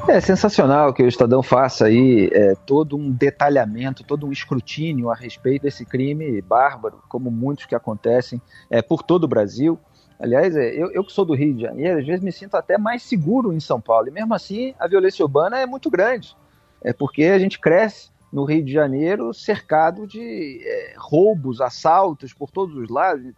É 0.07 0.21
sensacional 0.21 0.93
que 0.93 1.03
o 1.03 1.07
Estadão 1.09 1.43
faça 1.43 1.87
aí 1.87 2.29
é, 2.31 2.55
todo 2.65 2.95
um 2.95 3.11
detalhamento, 3.11 4.05
todo 4.05 4.25
um 4.25 4.31
escrutínio 4.31 5.09
a 5.09 5.15
respeito 5.15 5.63
desse 5.63 5.83
crime 5.83 6.41
bárbaro, 6.41 7.03
como 7.09 7.29
muitos 7.29 7.65
que 7.65 7.75
acontecem 7.75 8.41
é, 8.69 8.81
por 8.81 9.03
todo 9.03 9.25
o 9.25 9.27
Brasil. 9.27 9.77
Aliás, 10.17 10.55
é, 10.55 10.69
eu, 10.81 10.93
eu, 10.93 11.03
que 11.03 11.11
sou 11.11 11.25
do 11.25 11.35
Rio 11.35 11.55
de 11.55 11.63
Janeiro, 11.63 11.99
às 11.99 12.07
vezes 12.07 12.23
me 12.23 12.31
sinto 12.31 12.55
até 12.55 12.77
mais 12.77 13.03
seguro 13.03 13.51
em 13.51 13.59
São 13.59 13.81
Paulo. 13.81 14.07
E 14.07 14.11
mesmo 14.11 14.33
assim, 14.33 14.73
a 14.79 14.87
violência 14.87 15.25
urbana 15.25 15.59
é 15.59 15.65
muito 15.65 15.89
grande. 15.89 16.37
É 16.81 16.93
porque 16.93 17.25
a 17.25 17.37
gente 17.37 17.59
cresce 17.59 18.14
no 18.35 18.43
Rio 18.43 18.65
de 18.65 18.73
Janeiro 18.73 19.33
cercado 19.33 20.05
de 20.05 20.59
é, 20.61 20.93
roubos, 20.97 21.61
assaltos 21.61 22.33
por 22.33 22.51
todos 22.51 22.75
os 22.75 22.89
lados. 22.89 23.33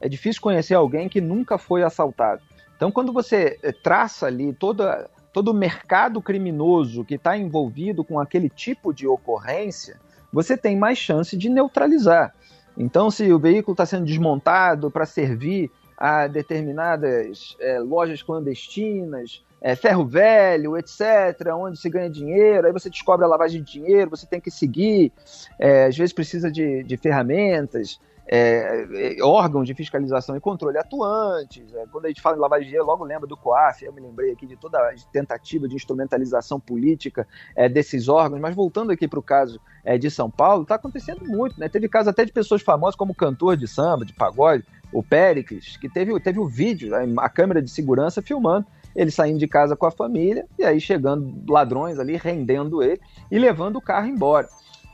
É 0.00 0.08
difícil 0.08 0.40
conhecer 0.40 0.72
alguém 0.72 1.06
que 1.06 1.20
nunca 1.20 1.58
foi 1.58 1.82
assaltado. 1.82 2.40
Então, 2.74 2.90
quando 2.90 3.12
você 3.12 3.58
é, 3.62 3.72
traça 3.72 4.24
ali 4.24 4.54
toda 4.54 5.10
todo 5.34 5.48
o 5.48 5.54
mercado 5.54 6.20
criminoso 6.22 7.04
que 7.04 7.16
está 7.16 7.36
envolvido 7.36 8.02
com 8.02 8.18
aquele 8.18 8.48
tipo 8.48 8.92
de 8.92 9.06
ocorrência, 9.06 10.00
você 10.32 10.56
tem 10.56 10.78
mais 10.78 10.96
chance 10.96 11.36
de 11.36 11.50
neutralizar. 11.50 12.34
Então, 12.74 13.10
se 13.10 13.30
o 13.30 13.38
veículo 13.38 13.74
está 13.74 13.84
sendo 13.84 14.06
desmontado 14.06 14.90
para 14.90 15.04
servir 15.04 15.70
a 15.94 16.26
determinadas 16.26 17.54
é, 17.60 17.78
lojas 17.78 18.22
clandestinas, 18.22 19.44
é, 19.62 19.76
ferro 19.76 20.04
velho, 20.04 20.76
etc., 20.76 21.54
onde 21.54 21.78
se 21.78 21.88
ganha 21.88 22.10
dinheiro, 22.10 22.66
aí 22.66 22.72
você 22.72 22.90
descobre 22.90 23.24
a 23.24 23.28
lavagem 23.28 23.62
de 23.62 23.72
dinheiro, 23.72 24.10
você 24.10 24.26
tem 24.26 24.40
que 24.40 24.50
seguir, 24.50 25.12
é, 25.58 25.86
às 25.86 25.96
vezes 25.96 26.12
precisa 26.12 26.50
de, 26.50 26.82
de 26.82 26.96
ferramentas, 26.96 28.00
é, 28.26 29.16
é, 29.18 29.22
órgãos 29.22 29.66
de 29.66 29.74
fiscalização 29.74 30.36
e 30.36 30.40
controle 30.40 30.78
atuantes. 30.78 31.72
É, 31.74 31.86
quando 31.92 32.06
a 32.06 32.08
gente 32.08 32.20
fala 32.20 32.36
em 32.36 32.40
lavagem 32.40 32.64
de 32.64 32.68
dinheiro, 32.70 32.86
logo 32.86 33.04
lembra 33.04 33.26
do 33.26 33.36
COAF, 33.36 33.84
eu 33.84 33.92
me 33.92 34.00
lembrei 34.00 34.32
aqui 34.32 34.46
de 34.46 34.56
toda 34.56 34.78
a 34.78 34.94
tentativa 35.12 35.68
de 35.68 35.76
instrumentalização 35.76 36.58
política 36.58 37.26
é, 37.54 37.68
desses 37.68 38.08
órgãos, 38.08 38.40
mas 38.40 38.54
voltando 38.54 38.90
aqui 38.90 39.06
para 39.06 39.18
o 39.18 39.22
caso 39.22 39.60
de 39.98 40.08
São 40.12 40.30
Paulo, 40.30 40.62
está 40.62 40.76
acontecendo 40.76 41.24
muito. 41.24 41.58
Né? 41.58 41.68
Teve 41.68 41.88
casos 41.88 42.06
até 42.06 42.24
de 42.24 42.30
pessoas 42.30 42.62
famosas 42.62 42.94
como 42.94 43.12
cantor 43.12 43.56
de 43.56 43.66
samba, 43.66 44.04
de 44.04 44.14
pagode, 44.14 44.64
o 44.92 45.02
Péricles, 45.02 45.76
que 45.76 45.88
teve, 45.88 46.18
teve 46.20 46.38
o 46.38 46.46
vídeo, 46.46 46.92
a 47.18 47.28
câmera 47.28 47.60
de 47.60 47.68
segurança 47.68 48.22
filmando 48.22 48.64
ele 48.94 49.10
saindo 49.10 49.38
de 49.38 49.46
casa 49.46 49.76
com 49.76 49.86
a 49.86 49.90
família 49.90 50.46
e 50.58 50.64
aí 50.64 50.80
chegando 50.80 51.32
ladrões 51.48 51.98
ali, 51.98 52.16
rendendo 52.16 52.82
ele 52.82 53.00
e 53.30 53.38
levando 53.38 53.76
o 53.76 53.82
carro 53.82 54.06
embora. 54.06 54.48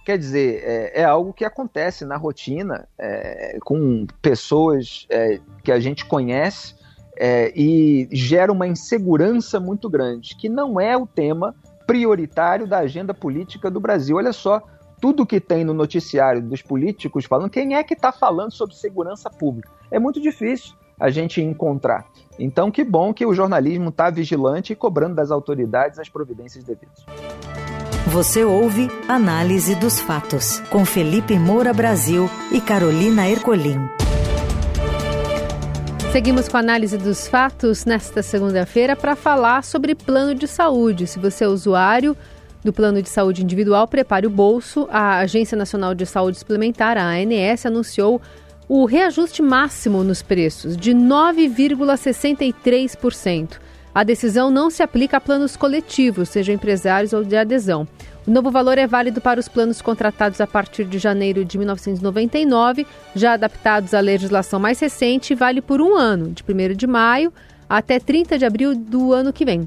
Quer 0.05 0.17
dizer, 0.17 0.63
é, 0.65 1.03
é 1.03 1.05
algo 1.05 1.33
que 1.33 1.45
acontece 1.45 2.05
na 2.05 2.17
rotina 2.17 2.89
é, 2.99 3.59
com 3.63 4.07
pessoas 4.23 5.07
é, 5.11 5.39
que 5.63 5.71
a 5.71 5.79
gente 5.79 6.07
conhece 6.07 6.75
é, 7.17 7.53
e 7.55 8.09
gera 8.13 8.51
uma 8.51 8.67
insegurança 8.67 9.61
muito 9.61 9.91
grande, 9.91 10.35
que 10.37 10.49
não 10.49 10.81
é 10.81 10.97
o 10.97 11.07
tema 11.07 11.55
prioritário 11.87 12.67
da 12.67 12.79
agenda 12.79 13.13
política 13.13 13.71
do 13.71 13.81
Brasil. 13.81 14.17
Olha 14.17 14.33
só, 14.33 14.63
tudo 15.01 15.27
que 15.27 15.41
tem 15.41 15.65
no 15.65 15.75
noticiário 15.75 16.41
dos 16.41 16.63
políticos 16.63 17.25
falando, 17.25 17.51
quem 17.51 17.75
é 17.75 17.83
que 17.83 17.95
está 17.95 18.13
falando 18.13 18.53
sobre 18.53 18.77
segurança 18.77 19.29
pública? 19.29 19.71
É 19.91 19.99
muito 19.99 20.21
difícil 20.21 20.75
a 20.99 21.11
gente 21.11 21.41
encontrar. 21.41 22.07
Então, 22.39 22.71
que 22.71 22.85
bom 22.85 23.13
que 23.13 23.27
o 23.27 23.35
jornalismo 23.35 23.89
está 23.89 24.11
vigilante 24.11 24.73
e 24.73 24.77
cobrando 24.77 25.17
das 25.17 25.31
autoridades 25.31 25.99
as 25.99 26.09
providências 26.09 26.65
devidas. 26.65 27.05
Você 28.07 28.45
ouve 28.45 28.89
Análise 29.07 29.75
dos 29.75 30.01
Fatos, 30.01 30.61
com 30.71 30.85
Felipe 30.85 31.39
Moura 31.39 31.75
Brasil 31.75 32.29
e 32.51 32.61
Carolina 32.61 33.29
Ercolim. 33.29 33.79
Seguimos 36.11 36.49
com 36.49 36.57
a 36.57 36.61
análise 36.61 36.97
dos 36.97 37.29
fatos 37.29 37.85
nesta 37.85 38.23
segunda-feira 38.23 38.97
para 38.97 39.15
falar 39.15 39.63
sobre 39.63 39.95
plano 39.95 40.35
de 40.35 40.49
saúde. 40.49 41.07
Se 41.07 41.19
você 41.19 41.45
é 41.45 41.49
usuário 41.49 42.17
do 42.65 42.73
plano 42.73 43.03
de 43.03 43.11
saúde 43.11 43.43
individual, 43.43 43.87
prepare 43.87 44.27
o 44.27 44.31
bolso. 44.31 44.89
A 44.91 45.19
Agência 45.19 45.57
Nacional 45.57 45.95
de 45.95 46.07
Saúde 46.07 46.39
Suplementar, 46.39 46.97
a 46.97 47.05
ANS, 47.11 47.67
anunciou 47.67 48.23
o 48.69 48.85
reajuste 48.85 49.41
máximo 49.41 50.05
nos 50.05 50.21
preços 50.21 50.77
de 50.77 50.93
9,63%. 50.93 53.59
A 53.95 54.05
decisão 54.05 54.51
não 54.51 54.69
se 54.71 54.83
aplica 54.83 55.17
a 55.17 55.21
planos 55.21 55.57
coletivos, 55.57 56.29
sejam 56.29 56.55
empresários 56.55 57.15
ou 57.15 57.25
de 57.25 57.37
adesão. 57.37 57.89
O 58.27 58.31
novo 58.31 58.51
valor 58.51 58.77
é 58.77 58.87
válido 58.87 59.23
para 59.23 59.41
os 59.41 59.49
planos 59.49 59.81
contratados 59.81 60.39
a 60.41 60.47
partir 60.47 60.85
de 60.85 60.99
janeiro 60.99 61.47
de 61.47 61.57
1999, 61.57 62.87
já 63.15 63.33
adaptados 63.33 63.95
à 63.95 64.01
legislação 64.01 64.61
mais 64.61 64.79
recente, 64.79 65.33
e 65.33 65.37
vale 65.37 65.63
por 65.63 65.81
um 65.81 65.97
ano, 65.97 66.29
de 66.29 66.45
1 66.47 66.77
de 66.77 66.87
maio 66.87 67.33
até 67.69 67.99
30 67.99 68.39
de 68.39 68.45
abril 68.45 68.75
do 68.75 69.15
ano 69.15 69.33
que 69.33 69.47
vem. 69.47 69.67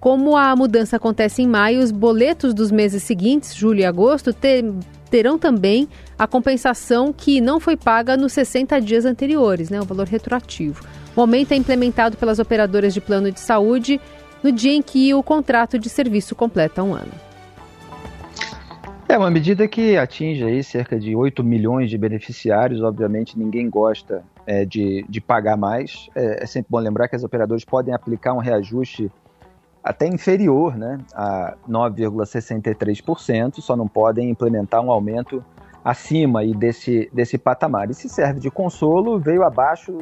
Como 0.00 0.36
a 0.36 0.56
mudança 0.56 0.96
acontece 0.96 1.42
em 1.42 1.46
maio, 1.46 1.80
os 1.80 1.92
boletos 1.92 2.52
dos 2.52 2.72
meses 2.72 3.02
seguintes, 3.02 3.54
julho 3.54 3.80
e 3.80 3.84
agosto, 3.84 4.32
terão 5.10 5.38
também 5.38 5.88
a 6.18 6.26
compensação 6.26 7.12
que 7.12 7.40
não 7.40 7.58
foi 7.58 7.76
paga 7.76 8.16
nos 8.16 8.32
60 8.32 8.80
dias 8.80 9.04
anteriores, 9.04 9.68
né, 9.68 9.80
o 9.80 9.84
valor 9.84 10.06
retroativo. 10.06 10.84
O 11.16 11.20
aumento 11.20 11.52
é 11.52 11.56
implementado 11.56 12.16
pelas 12.16 12.38
operadoras 12.38 12.94
de 12.94 13.00
plano 13.00 13.32
de 13.32 13.40
saúde 13.40 14.00
no 14.42 14.52
dia 14.52 14.72
em 14.72 14.80
que 14.80 15.12
o 15.12 15.22
contrato 15.22 15.78
de 15.78 15.88
serviço 15.88 16.34
completa 16.34 16.82
um 16.82 16.94
ano. 16.94 17.12
É 19.08 19.18
uma 19.18 19.28
medida 19.28 19.66
que 19.66 19.96
atinge 19.96 20.44
aí 20.44 20.62
cerca 20.62 20.96
de 20.96 21.16
8 21.16 21.42
milhões 21.42 21.90
de 21.90 21.98
beneficiários. 21.98 22.80
Obviamente, 22.80 23.36
ninguém 23.36 23.68
gosta 23.68 24.22
é, 24.46 24.64
de, 24.64 25.04
de 25.08 25.20
pagar 25.20 25.56
mais. 25.56 26.08
É, 26.14 26.44
é, 26.44 26.46
sempre 26.46 26.68
bom 26.70 26.78
lembrar 26.78 27.08
que 27.08 27.16
as 27.16 27.24
operadoras 27.24 27.64
podem 27.64 27.92
aplicar 27.92 28.34
um 28.34 28.38
reajuste 28.38 29.10
até 29.82 30.06
inferior 30.06 30.76
né, 30.76 30.98
a 31.14 31.54
9,63%, 31.68 33.60
só 33.60 33.74
não 33.76 33.88
podem 33.88 34.30
implementar 34.30 34.82
um 34.82 34.90
aumento 34.90 35.44
acima 35.84 36.40
aí 36.40 36.54
desse, 36.54 37.10
desse 37.12 37.38
patamar. 37.38 37.90
E 37.90 37.94
se 37.94 38.08
serve 38.08 38.40
de 38.40 38.50
consolo, 38.50 39.18
veio 39.18 39.42
abaixo 39.42 39.98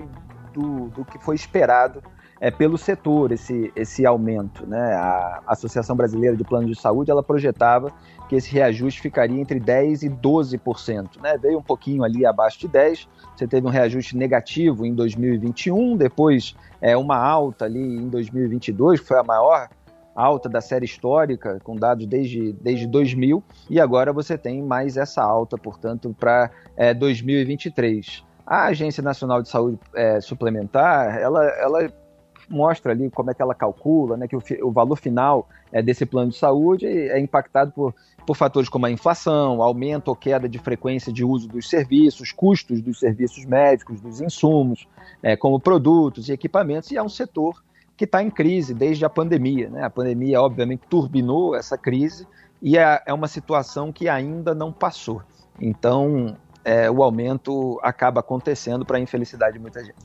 do, 0.53 0.89
do 0.89 1.05
que 1.05 1.19
foi 1.19 1.37
esperado 1.37 2.03
é, 2.41 2.51
pelo 2.51 2.77
setor 2.77 3.33
esse, 3.33 3.73
esse 3.75 4.05
aumento. 4.05 4.67
Né? 4.67 4.95
A 4.95 5.43
Associação 5.47 5.97
Brasileira 5.97 6.37
de 6.37 6.45
Plano 6.45 6.67
de 6.67 6.79
Saúde 6.79 7.11
ela 7.11 7.23
projetava 7.23 7.93
que 8.29 8.37
esse 8.37 8.53
reajuste 8.53 9.01
ficaria 9.01 9.41
entre 9.41 9.59
10% 9.59 10.03
e 10.03 10.11
12%. 10.11 11.21
Né? 11.21 11.39
Veio 11.39 11.59
um 11.59 11.63
pouquinho 11.63 12.05
ali 12.05 12.27
abaixo 12.27 12.59
de 12.59 12.69
10%, 12.69 13.07
você 13.35 13.47
teve 13.47 13.67
um 13.67 13.71
reajuste 13.71 14.17
negativo 14.17 14.85
em 14.85 14.95
2021, 14.95 15.97
depois 15.97 16.55
é, 16.81 16.97
uma 16.97 17.17
alta 17.17 17.65
ali 17.65 17.81
em 17.81 18.09
2022, 18.09 19.01
que 19.01 19.07
foi 19.07 19.19
a 19.19 19.25
maior 19.25 19.69
alta 20.15 20.49
da 20.49 20.61
série 20.61 20.85
histórica, 20.85 21.61
com 21.63 21.77
dados 21.77 22.05
desde, 22.05 22.53
desde 22.55 22.89
2000, 22.89 23.43
e 23.71 23.81
agora 23.81 24.13
você 24.13 24.37
tem 24.37 24.61
mais 24.61 24.97
essa 24.97 25.23
alta, 25.23 25.57
portanto, 25.57 26.15
para 26.19 26.51
é, 26.77 26.93
2023. 26.93 28.25
A 28.45 28.67
Agência 28.67 29.03
Nacional 29.03 29.43
de 29.43 29.49
Saúde 29.49 29.79
é, 29.95 30.21
Suplementar, 30.21 31.17
ela, 31.19 31.45
ela 31.61 31.93
mostra 32.49 32.93
ali 32.93 33.11
como 33.11 33.31
é 33.31 33.35
que 33.35 33.43
ela 33.43 33.55
calcula, 33.55 34.17
né, 34.17 34.27
que 34.27 34.37
o, 34.37 34.43
o 34.63 34.71
valor 34.71 34.97
final 34.97 35.49
é, 35.73 35.83
desse 35.83 36.07
plano 36.07 36.31
de 36.31 36.37
saúde 36.37 36.87
é 36.87 37.19
impactado 37.19 37.73
por, 37.73 37.95
por 38.27 38.37
fatores 38.37 38.69
como 38.69 38.87
a 38.87 38.91
inflação, 38.91 39.63
aumento 39.63 40.09
ou 40.09 40.17
queda 40.17 40.49
de 40.49 40.59
frequência 40.59 41.13
de 41.13 41.25
uso 41.25 41.49
dos 41.49 41.69
serviços, 41.69 42.33
custos 42.33 42.81
dos 42.81 42.99
serviços 42.99 43.45
médicos, 43.45 44.01
dos 44.01 44.21
insumos, 44.21 44.87
é, 45.23 45.37
como 45.37 45.61
produtos 45.61 46.29
e 46.29 46.33
equipamentos, 46.33 46.91
e 46.91 46.97
é 46.97 47.03
um 47.03 47.09
setor 47.09 47.63
que 47.97 48.05
está 48.05 48.23
em 48.23 48.31
crise 48.31 48.73
desde 48.73 49.05
a 49.05 49.11
pandemia. 49.11 49.69
Né? 49.69 49.83
A 49.83 49.91
pandemia, 49.91 50.41
obviamente, 50.41 50.83
turbinou 50.89 51.57
essa 51.57 51.77
crise 51.77 52.27
e 52.63 52.79
é, 52.79 53.03
é 53.05 53.13
uma 53.13 53.29
situação 53.29 53.93
que 53.93 54.09
ainda 54.09 54.55
não 54.55 54.73
passou. 54.73 55.23
Então, 55.61 56.37
é, 56.65 56.91
o 56.91 57.03
aumento 57.03 57.79
acaba 57.83 58.21
acontecendo 58.21 58.85
para 58.85 58.99
a 58.99 59.01
infelicidade 59.01 59.55
de 59.55 59.59
muita 59.59 59.85
gente. 59.85 59.97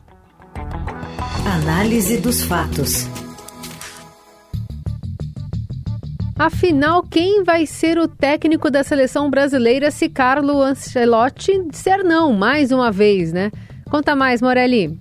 Análise 1.46 2.22
dos 2.22 2.42
fatos. 2.42 3.06
Afinal, 6.40 7.04
quem 7.04 7.44
vai 7.44 7.66
ser 7.66 7.98
o 7.98 8.08
técnico 8.08 8.72
da 8.72 8.82
seleção 8.82 9.30
brasileira 9.30 9.92
se 9.92 10.08
Carlo 10.08 10.62
Ancelotti 10.62 11.68
disser 11.70 12.02
não 12.02 12.32
mais 12.32 12.72
uma 12.72 12.90
vez, 12.94 13.34
né? 13.34 13.52
Conta 13.92 14.16
mais, 14.16 14.42
Morelli. 14.42 14.98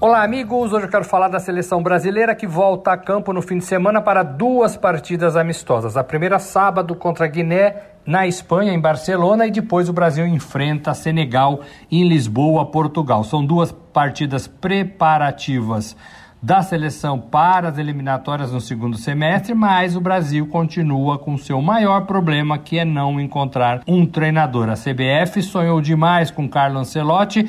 Olá, 0.00 0.22
amigos. 0.22 0.72
Hoje 0.72 0.86
eu 0.86 0.90
quero 0.90 1.04
falar 1.04 1.28
da 1.28 1.40
seleção 1.40 1.82
brasileira 1.82 2.32
que 2.34 2.46
volta 2.46 2.92
a 2.92 2.96
campo 2.96 3.32
no 3.32 3.42
fim 3.42 3.58
de 3.58 3.64
semana 3.64 4.00
para 4.00 4.22
duas 4.22 4.76
partidas 4.76 5.34
amistosas. 5.36 5.96
A 5.96 6.04
primeira, 6.04 6.38
sábado, 6.38 6.94
contra 6.94 7.24
a 7.24 7.28
Guiné 7.28 7.74
na 8.10 8.26
Espanha, 8.26 8.72
em 8.72 8.80
Barcelona, 8.80 9.46
e 9.46 9.52
depois 9.52 9.88
o 9.88 9.92
Brasil 9.92 10.26
enfrenta 10.26 10.92
Senegal 10.92 11.60
em 11.88 12.08
Lisboa, 12.08 12.66
Portugal. 12.66 13.22
São 13.22 13.46
duas 13.46 13.70
partidas 13.70 14.48
preparativas 14.48 15.96
da 16.42 16.60
seleção 16.60 17.20
para 17.20 17.68
as 17.68 17.78
eliminatórias 17.78 18.50
no 18.50 18.60
segundo 18.60 18.96
semestre, 18.96 19.54
mas 19.54 19.94
o 19.94 20.00
Brasil 20.00 20.44
continua 20.48 21.18
com 21.18 21.38
seu 21.38 21.62
maior 21.62 22.00
problema, 22.00 22.58
que 22.58 22.80
é 22.80 22.84
não 22.84 23.20
encontrar 23.20 23.82
um 23.86 24.04
treinador. 24.04 24.68
A 24.70 24.74
CBF 24.74 25.40
sonhou 25.40 25.80
demais 25.80 26.32
com 26.32 26.48
Carlo 26.48 26.80
Ancelotti 26.80 27.48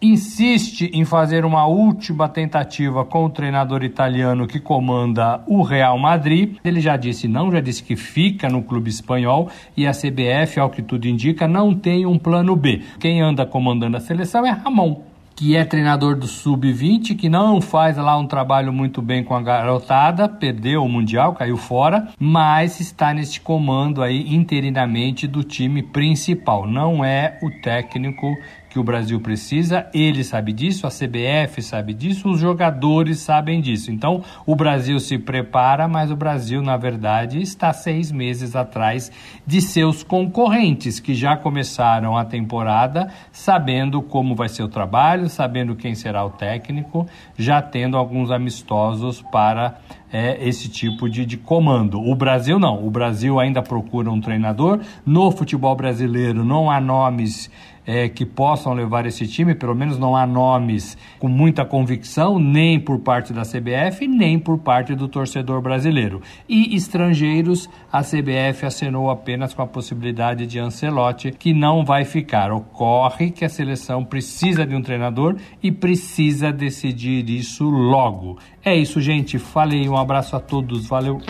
insiste 0.00 0.90
em 0.92 1.04
fazer 1.04 1.44
uma 1.44 1.66
última 1.66 2.28
tentativa 2.28 3.04
com 3.04 3.24
o 3.24 3.30
treinador 3.30 3.82
italiano 3.82 4.46
que 4.46 4.60
comanda 4.60 5.42
o 5.46 5.62
Real 5.62 5.98
Madrid. 5.98 6.56
Ele 6.64 6.80
já 6.80 6.96
disse 6.96 7.26
não, 7.26 7.50
já 7.50 7.60
disse 7.60 7.82
que 7.82 7.96
fica 7.96 8.48
no 8.48 8.62
clube 8.62 8.88
espanhol 8.88 9.50
e 9.76 9.86
a 9.86 9.92
CBF, 9.92 10.60
ao 10.60 10.70
que 10.70 10.82
tudo 10.82 11.06
indica, 11.06 11.48
não 11.48 11.74
tem 11.74 12.06
um 12.06 12.18
plano 12.18 12.54
B. 12.54 12.82
Quem 12.98 13.20
anda 13.20 13.44
comandando 13.44 13.96
a 13.96 14.00
seleção 14.00 14.46
é 14.46 14.50
Ramon 14.50 15.08
que 15.38 15.54
é 15.54 15.64
treinador 15.64 16.16
do 16.16 16.26
Sub-20, 16.26 17.16
que 17.16 17.28
não 17.28 17.60
faz 17.60 17.96
lá 17.96 18.18
um 18.18 18.26
trabalho 18.26 18.72
muito 18.72 19.00
bem 19.00 19.22
com 19.22 19.36
a 19.36 19.40
garotada, 19.40 20.28
perdeu 20.28 20.82
o 20.82 20.88
Mundial, 20.88 21.32
caiu 21.32 21.56
fora, 21.56 22.08
mas 22.18 22.80
está 22.80 23.14
neste 23.14 23.40
comando 23.40 24.02
aí 24.02 24.34
interinamente 24.34 25.28
do 25.28 25.44
time 25.44 25.80
principal. 25.80 26.66
Não 26.66 27.04
é 27.04 27.38
o 27.40 27.52
técnico 27.62 28.36
que 28.78 28.80
o 28.80 28.84
Brasil 28.84 29.20
precisa, 29.20 29.88
ele 29.92 30.22
sabe 30.22 30.52
disso, 30.52 30.86
a 30.86 30.90
CBF 30.90 31.60
sabe 31.62 31.92
disso, 31.92 32.28
os 32.30 32.38
jogadores 32.38 33.18
sabem 33.18 33.60
disso. 33.60 33.90
Então, 33.90 34.22
o 34.46 34.54
Brasil 34.54 35.00
se 35.00 35.18
prepara, 35.18 35.88
mas 35.88 36.12
o 36.12 36.16
Brasil, 36.16 36.62
na 36.62 36.76
verdade, 36.76 37.42
está 37.42 37.72
seis 37.72 38.12
meses 38.12 38.54
atrás 38.54 39.10
de 39.44 39.60
seus 39.60 40.04
concorrentes, 40.04 41.00
que 41.00 41.12
já 41.12 41.36
começaram 41.36 42.16
a 42.16 42.24
temporada 42.24 43.08
sabendo 43.32 44.00
como 44.00 44.36
vai 44.36 44.48
ser 44.48 44.62
o 44.62 44.68
trabalho, 44.68 45.28
sabendo 45.28 45.74
quem 45.74 45.96
será 45.96 46.24
o 46.24 46.30
técnico, 46.30 47.04
já 47.36 47.60
tendo 47.60 47.96
alguns 47.96 48.30
amistosos 48.30 49.20
para 49.22 49.76
é, 50.12 50.38
esse 50.46 50.68
tipo 50.68 51.08
de, 51.08 51.24
de 51.24 51.36
comando. 51.36 52.00
O 52.00 52.14
Brasil 52.14 52.58
não, 52.58 52.86
o 52.86 52.90
Brasil 52.90 53.38
ainda 53.38 53.62
procura 53.62 54.10
um 54.10 54.20
treinador. 54.20 54.80
No 55.04 55.30
futebol 55.30 55.74
brasileiro 55.74 56.44
não 56.44 56.70
há 56.70 56.80
nomes 56.80 57.50
é, 57.88 58.06
que 58.06 58.26
possam 58.26 58.74
levar 58.74 59.06
esse 59.06 59.26
time, 59.26 59.54
pelo 59.54 59.74
menos 59.74 59.98
não 59.98 60.14
há 60.14 60.26
nomes 60.26 60.94
com 61.18 61.26
muita 61.26 61.64
convicção, 61.64 62.38
nem 62.38 62.78
por 62.78 62.98
parte 62.98 63.32
da 63.32 63.40
CBF, 63.42 64.06
nem 64.06 64.38
por 64.38 64.58
parte 64.58 64.94
do 64.94 65.08
torcedor 65.08 65.62
brasileiro. 65.62 66.20
E 66.46 66.76
estrangeiros, 66.76 67.66
a 67.90 68.02
CBF 68.02 68.66
acenou 68.66 69.08
apenas 69.08 69.54
com 69.54 69.62
a 69.62 69.66
possibilidade 69.66 70.46
de 70.46 70.58
Ancelotti, 70.58 71.32
que 71.32 71.54
não 71.54 71.82
vai 71.82 72.04
ficar. 72.04 72.52
Ocorre 72.52 73.30
que 73.30 73.42
a 73.42 73.48
seleção 73.48 74.04
precisa 74.04 74.66
de 74.66 74.76
um 74.76 74.82
treinador 74.82 75.36
e 75.62 75.72
precisa 75.72 76.52
decidir 76.52 77.30
isso 77.30 77.70
logo. 77.70 78.38
É 78.64 78.74
isso, 78.74 79.00
gente. 79.00 79.38
Falei, 79.38 79.88
um 79.88 79.96
abraço 79.96 80.36
a 80.36 80.40
todos, 80.40 80.86
valeu. 80.86 81.20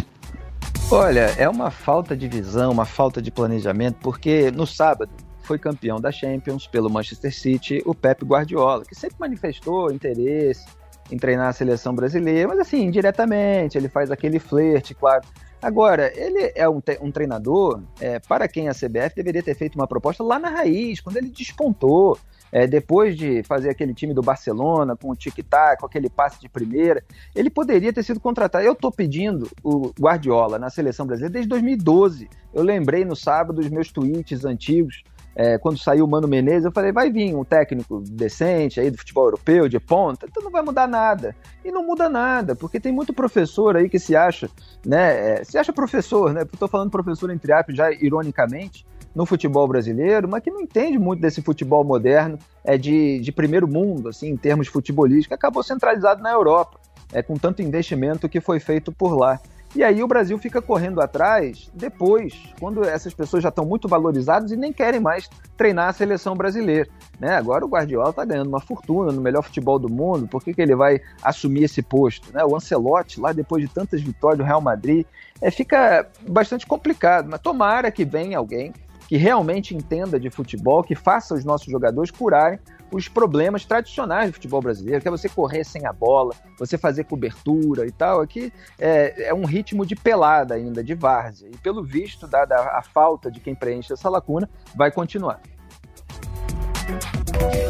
Olha, 0.90 1.34
é 1.36 1.48
uma 1.48 1.70
falta 1.70 2.16
de 2.16 2.26
visão, 2.26 2.72
uma 2.72 2.86
falta 2.86 3.20
de 3.20 3.30
planejamento, 3.30 3.96
porque 4.00 4.50
no 4.50 4.66
sábado 4.66 5.10
foi 5.42 5.58
campeão 5.58 6.00
da 6.00 6.10
Champions 6.10 6.66
pelo 6.66 6.90
Manchester 6.90 7.34
City, 7.34 7.82
o 7.84 7.94
Pep 7.94 8.24
Guardiola, 8.24 8.84
que 8.84 8.94
sempre 8.94 9.16
manifestou 9.18 9.92
interesse 9.92 10.66
em 11.10 11.16
treinar 11.16 11.48
a 11.48 11.52
seleção 11.52 11.94
brasileira, 11.94 12.48
mas 12.48 12.58
assim, 12.58 12.84
indiretamente, 12.84 13.76
ele 13.78 13.88
faz 13.88 14.10
aquele 14.10 14.38
flerte, 14.38 14.94
claro. 14.94 15.24
Agora, 15.60 16.12
ele 16.14 16.52
é 16.54 16.68
um, 16.68 16.80
um 17.00 17.10
treinador, 17.10 17.82
é, 18.00 18.18
para 18.20 18.46
quem 18.46 18.68
a 18.68 18.72
CBF 18.72 19.14
deveria 19.16 19.42
ter 19.42 19.54
feito 19.54 19.74
uma 19.74 19.86
proposta 19.86 20.22
lá 20.22 20.38
na 20.38 20.50
raiz, 20.50 21.00
quando 21.00 21.16
ele 21.16 21.30
despontou. 21.30 22.18
É, 22.50 22.66
depois 22.66 23.16
de 23.16 23.42
fazer 23.42 23.70
aquele 23.70 23.92
time 23.92 24.14
do 24.14 24.22
Barcelona, 24.22 24.96
com 24.96 25.10
o 25.10 25.16
tic-tac, 25.16 25.80
com 25.80 25.86
aquele 25.86 26.08
passe 26.08 26.40
de 26.40 26.48
primeira, 26.48 27.04
ele 27.34 27.50
poderia 27.50 27.92
ter 27.92 28.02
sido 28.02 28.20
contratado. 28.20 28.64
Eu 28.64 28.72
estou 28.72 28.90
pedindo 28.90 29.48
o 29.62 29.92
Guardiola 30.00 30.58
na 30.58 30.70
seleção 30.70 31.06
brasileira 31.06 31.32
desde 31.32 31.48
2012. 31.48 32.28
Eu 32.54 32.62
lembrei 32.62 33.04
no 33.04 33.14
sábado 33.14 33.60
os 33.60 33.68
meus 33.68 33.90
tweets 33.92 34.44
antigos 34.44 35.02
é, 35.38 35.56
quando 35.56 35.78
saiu 35.78 36.04
o 36.04 36.08
Mano 36.08 36.26
Menezes, 36.26 36.64
eu 36.64 36.72
falei, 36.72 36.90
vai 36.90 37.12
vir 37.12 37.32
um 37.32 37.44
técnico 37.44 38.02
decente 38.10 38.80
aí 38.80 38.90
do 38.90 38.98
futebol 38.98 39.26
europeu, 39.26 39.68
de 39.68 39.78
ponta, 39.78 40.26
então 40.28 40.42
não 40.42 40.50
vai 40.50 40.62
mudar 40.62 40.88
nada. 40.88 41.32
E 41.64 41.70
não 41.70 41.86
muda 41.86 42.08
nada, 42.08 42.56
porque 42.56 42.80
tem 42.80 42.90
muito 42.90 43.12
professor 43.12 43.76
aí 43.76 43.88
que 43.88 44.00
se 44.00 44.16
acha, 44.16 44.50
né, 44.84 45.38
é, 45.38 45.44
se 45.44 45.56
acha 45.56 45.72
professor, 45.72 46.34
né, 46.34 46.42
estou 46.42 46.66
falando 46.66 46.90
professor 46.90 47.30
entre 47.30 47.52
aspas 47.52 47.76
já 47.76 47.88
ironicamente, 47.92 48.84
no 49.18 49.26
futebol 49.26 49.66
brasileiro, 49.66 50.28
mas 50.28 50.40
que 50.40 50.48
não 50.48 50.60
entende 50.60 50.96
muito 50.96 51.18
desse 51.18 51.42
futebol 51.42 51.82
moderno, 51.82 52.38
é 52.62 52.78
de, 52.78 53.18
de 53.18 53.32
primeiro 53.32 53.66
mundo, 53.66 54.10
assim, 54.10 54.28
em 54.28 54.36
termos 54.36 54.68
futebolísticos, 54.68 55.34
acabou 55.34 55.60
centralizado 55.60 56.22
na 56.22 56.30
Europa, 56.30 56.78
é, 57.12 57.20
com 57.20 57.34
tanto 57.34 57.60
investimento 57.60 58.28
que 58.28 58.40
foi 58.40 58.60
feito 58.60 58.92
por 58.92 59.18
lá. 59.18 59.40
E 59.74 59.82
aí 59.82 60.04
o 60.04 60.06
Brasil 60.06 60.38
fica 60.38 60.62
correndo 60.62 61.00
atrás 61.00 61.68
depois, 61.74 62.32
quando 62.60 62.84
essas 62.84 63.12
pessoas 63.12 63.42
já 63.42 63.48
estão 63.48 63.66
muito 63.66 63.88
valorizadas 63.88 64.52
e 64.52 64.56
nem 64.56 64.72
querem 64.72 65.00
mais 65.00 65.28
treinar 65.56 65.88
a 65.88 65.92
seleção 65.92 66.36
brasileira. 66.36 66.88
Né? 67.18 67.34
Agora 67.34 67.64
o 67.66 67.68
Guardiola 67.68 68.10
está 68.10 68.24
ganhando 68.24 68.48
uma 68.48 68.60
fortuna 68.60 69.10
no 69.10 69.20
melhor 69.20 69.42
futebol 69.42 69.80
do 69.80 69.88
mundo, 69.88 70.28
por 70.28 70.44
que, 70.44 70.54
que 70.54 70.62
ele 70.62 70.76
vai 70.76 71.00
assumir 71.20 71.64
esse 71.64 71.82
posto? 71.82 72.32
Né? 72.32 72.44
O 72.44 72.54
Ancelotti, 72.54 73.20
lá 73.20 73.32
depois 73.32 73.66
de 73.66 73.68
tantas 73.68 74.00
vitórias 74.00 74.38
do 74.38 74.44
Real 74.44 74.60
Madrid, 74.60 75.04
é, 75.42 75.50
fica 75.50 76.08
bastante 76.28 76.64
complicado, 76.68 77.28
mas 77.28 77.40
tomara 77.40 77.90
que 77.90 78.04
venha 78.04 78.38
alguém 78.38 78.72
que 79.08 79.16
realmente 79.16 79.74
entenda 79.74 80.20
de 80.20 80.30
futebol, 80.30 80.84
que 80.84 80.94
faça 80.94 81.34
os 81.34 81.44
nossos 81.44 81.66
jogadores 81.66 82.10
curarem 82.10 82.60
os 82.92 83.08
problemas 83.08 83.64
tradicionais 83.64 84.30
do 84.30 84.34
futebol 84.34 84.60
brasileiro, 84.60 85.00
que 85.00 85.08
é 85.08 85.10
você 85.10 85.28
correr 85.28 85.64
sem 85.64 85.86
a 85.86 85.92
bola, 85.92 86.34
você 86.58 86.78
fazer 86.78 87.04
cobertura 87.04 87.86
e 87.86 87.90
tal. 87.90 88.20
Aqui 88.20 88.52
é, 88.78 89.28
é 89.28 89.34
um 89.34 89.44
ritmo 89.44 89.84
de 89.84 89.96
pelada 89.96 90.54
ainda, 90.54 90.84
de 90.84 90.94
várzea. 90.94 91.48
E 91.52 91.56
pelo 91.56 91.82
visto, 91.82 92.26
dada 92.26 92.54
a, 92.54 92.78
a 92.78 92.82
falta 92.82 93.30
de 93.30 93.40
quem 93.40 93.54
preenche 93.54 93.92
essa 93.92 94.08
lacuna, 94.08 94.48
vai 94.76 94.90
continuar. 94.90 95.40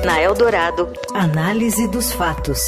Na 0.04 0.20
Eldorado, 0.20 0.92
análise 1.14 1.88
dos 1.88 2.12
fatos. 2.12 2.60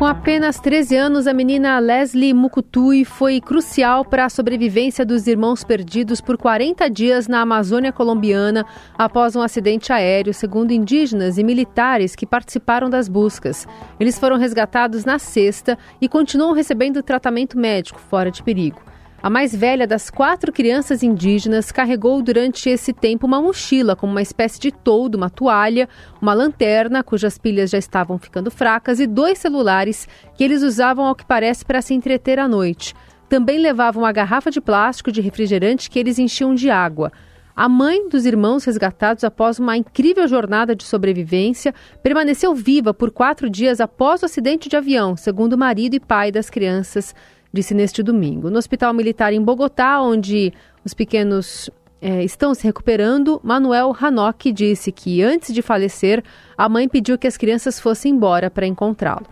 Com 0.00 0.06
apenas 0.06 0.58
13 0.58 0.96
anos, 0.96 1.26
a 1.26 1.34
menina 1.34 1.78
Leslie 1.78 2.32
Mukutui 2.32 3.04
foi 3.04 3.38
crucial 3.38 4.02
para 4.02 4.24
a 4.24 4.30
sobrevivência 4.30 5.04
dos 5.04 5.26
irmãos 5.26 5.62
perdidos 5.62 6.22
por 6.22 6.38
40 6.38 6.88
dias 6.88 7.28
na 7.28 7.42
Amazônia 7.42 7.92
colombiana 7.92 8.64
após 8.96 9.36
um 9.36 9.42
acidente 9.42 9.92
aéreo, 9.92 10.32
segundo 10.32 10.70
indígenas 10.70 11.36
e 11.36 11.44
militares 11.44 12.16
que 12.16 12.24
participaram 12.24 12.88
das 12.88 13.10
buscas. 13.10 13.68
Eles 14.00 14.18
foram 14.18 14.38
resgatados 14.38 15.04
na 15.04 15.18
sexta 15.18 15.76
e 16.00 16.08
continuam 16.08 16.54
recebendo 16.54 17.02
tratamento 17.02 17.58
médico 17.58 18.00
fora 18.00 18.30
de 18.30 18.42
perigo. 18.42 18.80
A 19.22 19.28
mais 19.28 19.54
velha 19.54 19.86
das 19.86 20.08
quatro 20.08 20.50
crianças 20.50 21.02
indígenas 21.02 21.70
carregou 21.70 22.22
durante 22.22 22.70
esse 22.70 22.90
tempo 22.90 23.26
uma 23.26 23.40
mochila 23.40 23.94
com 23.94 24.06
uma 24.06 24.22
espécie 24.22 24.58
de 24.58 24.72
toldo, 24.72 25.16
uma 25.16 25.28
toalha, 25.28 25.90
uma 26.22 26.32
lanterna 26.32 27.04
cujas 27.04 27.36
pilhas 27.36 27.68
já 27.68 27.76
estavam 27.76 28.18
ficando 28.18 28.50
fracas 28.50 28.98
e 28.98 29.06
dois 29.06 29.38
celulares 29.38 30.08
que 30.34 30.42
eles 30.42 30.62
usavam 30.62 31.04
ao 31.04 31.14
que 31.14 31.26
parece 31.26 31.66
para 31.66 31.82
se 31.82 31.92
entreter 31.92 32.38
à 32.38 32.48
noite. 32.48 32.94
Também 33.28 33.58
levavam 33.58 34.04
uma 34.04 34.12
garrafa 34.12 34.50
de 34.50 34.60
plástico 34.60 35.12
de 35.12 35.20
refrigerante 35.20 35.90
que 35.90 35.98
eles 35.98 36.18
enchiam 36.18 36.54
de 36.54 36.70
água. 36.70 37.12
A 37.54 37.68
mãe 37.68 38.08
dos 38.08 38.24
irmãos 38.24 38.64
resgatados 38.64 39.22
após 39.22 39.58
uma 39.58 39.76
incrível 39.76 40.26
jornada 40.26 40.74
de 40.74 40.84
sobrevivência 40.84 41.74
permaneceu 42.02 42.54
viva 42.54 42.94
por 42.94 43.10
quatro 43.10 43.50
dias 43.50 43.82
após 43.82 44.22
o 44.22 44.24
acidente 44.24 44.66
de 44.66 44.76
avião, 44.76 45.14
segundo 45.14 45.52
o 45.52 45.58
marido 45.58 45.94
e 45.94 46.00
pai 46.00 46.32
das 46.32 46.48
crianças 46.48 47.14
disse 47.52 47.74
neste 47.74 48.02
domingo. 48.02 48.50
No 48.50 48.58
Hospital 48.58 48.94
Militar 48.94 49.32
em 49.32 49.42
Bogotá, 49.42 50.00
onde 50.00 50.52
os 50.84 50.94
pequenos 50.94 51.70
é, 52.00 52.22
estão 52.24 52.54
se 52.54 52.64
recuperando, 52.64 53.40
Manuel 53.42 53.94
Hanok 53.98 54.52
disse 54.52 54.90
que 54.90 55.22
antes 55.22 55.52
de 55.52 55.62
falecer, 55.62 56.24
a 56.56 56.68
mãe 56.68 56.88
pediu 56.88 57.18
que 57.18 57.26
as 57.26 57.36
crianças 57.36 57.78
fossem 57.78 58.12
embora 58.12 58.50
para 58.50 58.66
encontrá-lo. 58.66 59.26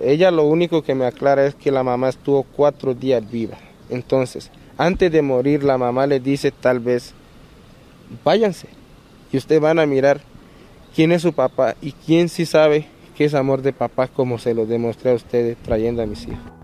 Ella 0.00 0.30
lo 0.30 0.44
único 0.44 0.82
que 0.82 0.94
me 0.94 1.06
aclara 1.06 1.46
es 1.46 1.54
que 1.54 1.70
la 1.70 1.84
mamá 1.84 2.08
estuvo 2.08 2.42
cuatro 2.42 2.92
días 2.92 3.22
viva. 3.24 3.56
Entonces, 3.88 4.50
antes 4.76 5.10
de 5.12 5.22
morir, 5.22 5.62
la 5.62 5.78
mamá 5.78 6.06
le 6.06 6.18
dice 6.18 6.50
tal 6.50 6.80
vez, 6.80 7.14
váyanse. 8.24 8.68
Y 9.32 9.36
ustedes 9.36 9.60
van 9.60 9.78
a 9.78 9.86
mirar 9.86 10.20
quién 10.94 11.12
es 11.12 11.22
su 11.22 11.32
papá 11.32 11.76
y 11.80 11.92
quién 11.92 12.28
sí 12.28 12.46
sabe 12.46 12.88
que 13.14 13.24
es 13.24 13.34
amor 13.34 13.62
de 13.62 13.72
papá 13.72 14.08
como 14.08 14.38
se 14.38 14.54
lo 14.54 14.66
demostré 14.66 15.12
a 15.12 15.14
ustedes 15.14 15.56
trayendo 15.58 16.02
a 16.02 16.06
mis 16.06 16.24
hijos. 16.24 16.55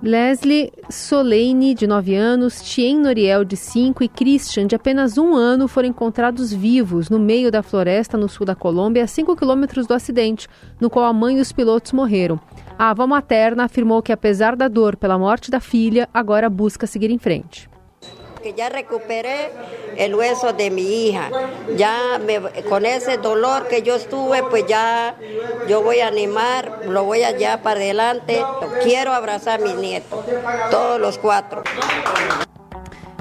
Leslie 0.00 0.72
Soleine, 0.88 1.74
de 1.74 1.84
9 1.84 2.14
anos, 2.14 2.62
Tien 2.62 3.00
Noriel, 3.00 3.44
de 3.44 3.56
5 3.56 4.04
e 4.04 4.08
Christian, 4.08 4.64
de 4.64 4.76
apenas 4.76 5.18
um 5.18 5.34
ano, 5.34 5.66
foram 5.66 5.88
encontrados 5.88 6.52
vivos 6.52 7.10
no 7.10 7.18
meio 7.18 7.50
da 7.50 7.64
floresta 7.64 8.16
no 8.16 8.28
sul 8.28 8.46
da 8.46 8.54
Colômbia, 8.54 9.02
a 9.02 9.08
5 9.08 9.34
quilômetros 9.34 9.88
do 9.88 9.94
acidente, 9.94 10.46
no 10.80 10.88
qual 10.88 11.04
a 11.04 11.12
mãe 11.12 11.38
e 11.38 11.40
os 11.40 11.50
pilotos 11.50 11.90
morreram. 11.90 12.38
A 12.78 12.90
avó 12.90 13.08
materna 13.08 13.64
afirmou 13.64 14.00
que, 14.00 14.12
apesar 14.12 14.54
da 14.54 14.68
dor 14.68 14.96
pela 14.96 15.18
morte 15.18 15.50
da 15.50 15.58
filha, 15.58 16.08
agora 16.14 16.48
busca 16.48 16.86
seguir 16.86 17.10
em 17.10 17.18
frente. 17.18 17.68
Que 18.40 18.54
ya 18.54 18.68
recuperé 18.68 19.50
el 19.96 20.14
hueso 20.14 20.52
de 20.52 20.70
mi 20.70 21.06
hija. 21.06 21.30
Ya 21.76 22.18
me, 22.18 22.40
con 22.68 22.86
ese 22.86 23.18
dolor 23.18 23.68
que 23.68 23.82
yo 23.82 23.96
estuve, 23.96 24.42
pues 24.44 24.66
ya 24.66 25.16
yo 25.68 25.82
voy 25.82 26.00
a 26.00 26.08
animar, 26.08 26.80
lo 26.86 27.04
voy 27.04 27.24
allá 27.24 27.62
para 27.62 27.80
adelante. 27.80 28.42
Quiero 28.82 29.12
abrazar 29.12 29.60
a 29.60 29.64
mis 29.64 29.74
nietos, 29.74 30.24
todos 30.70 31.00
los 31.00 31.18
cuatro. 31.18 31.62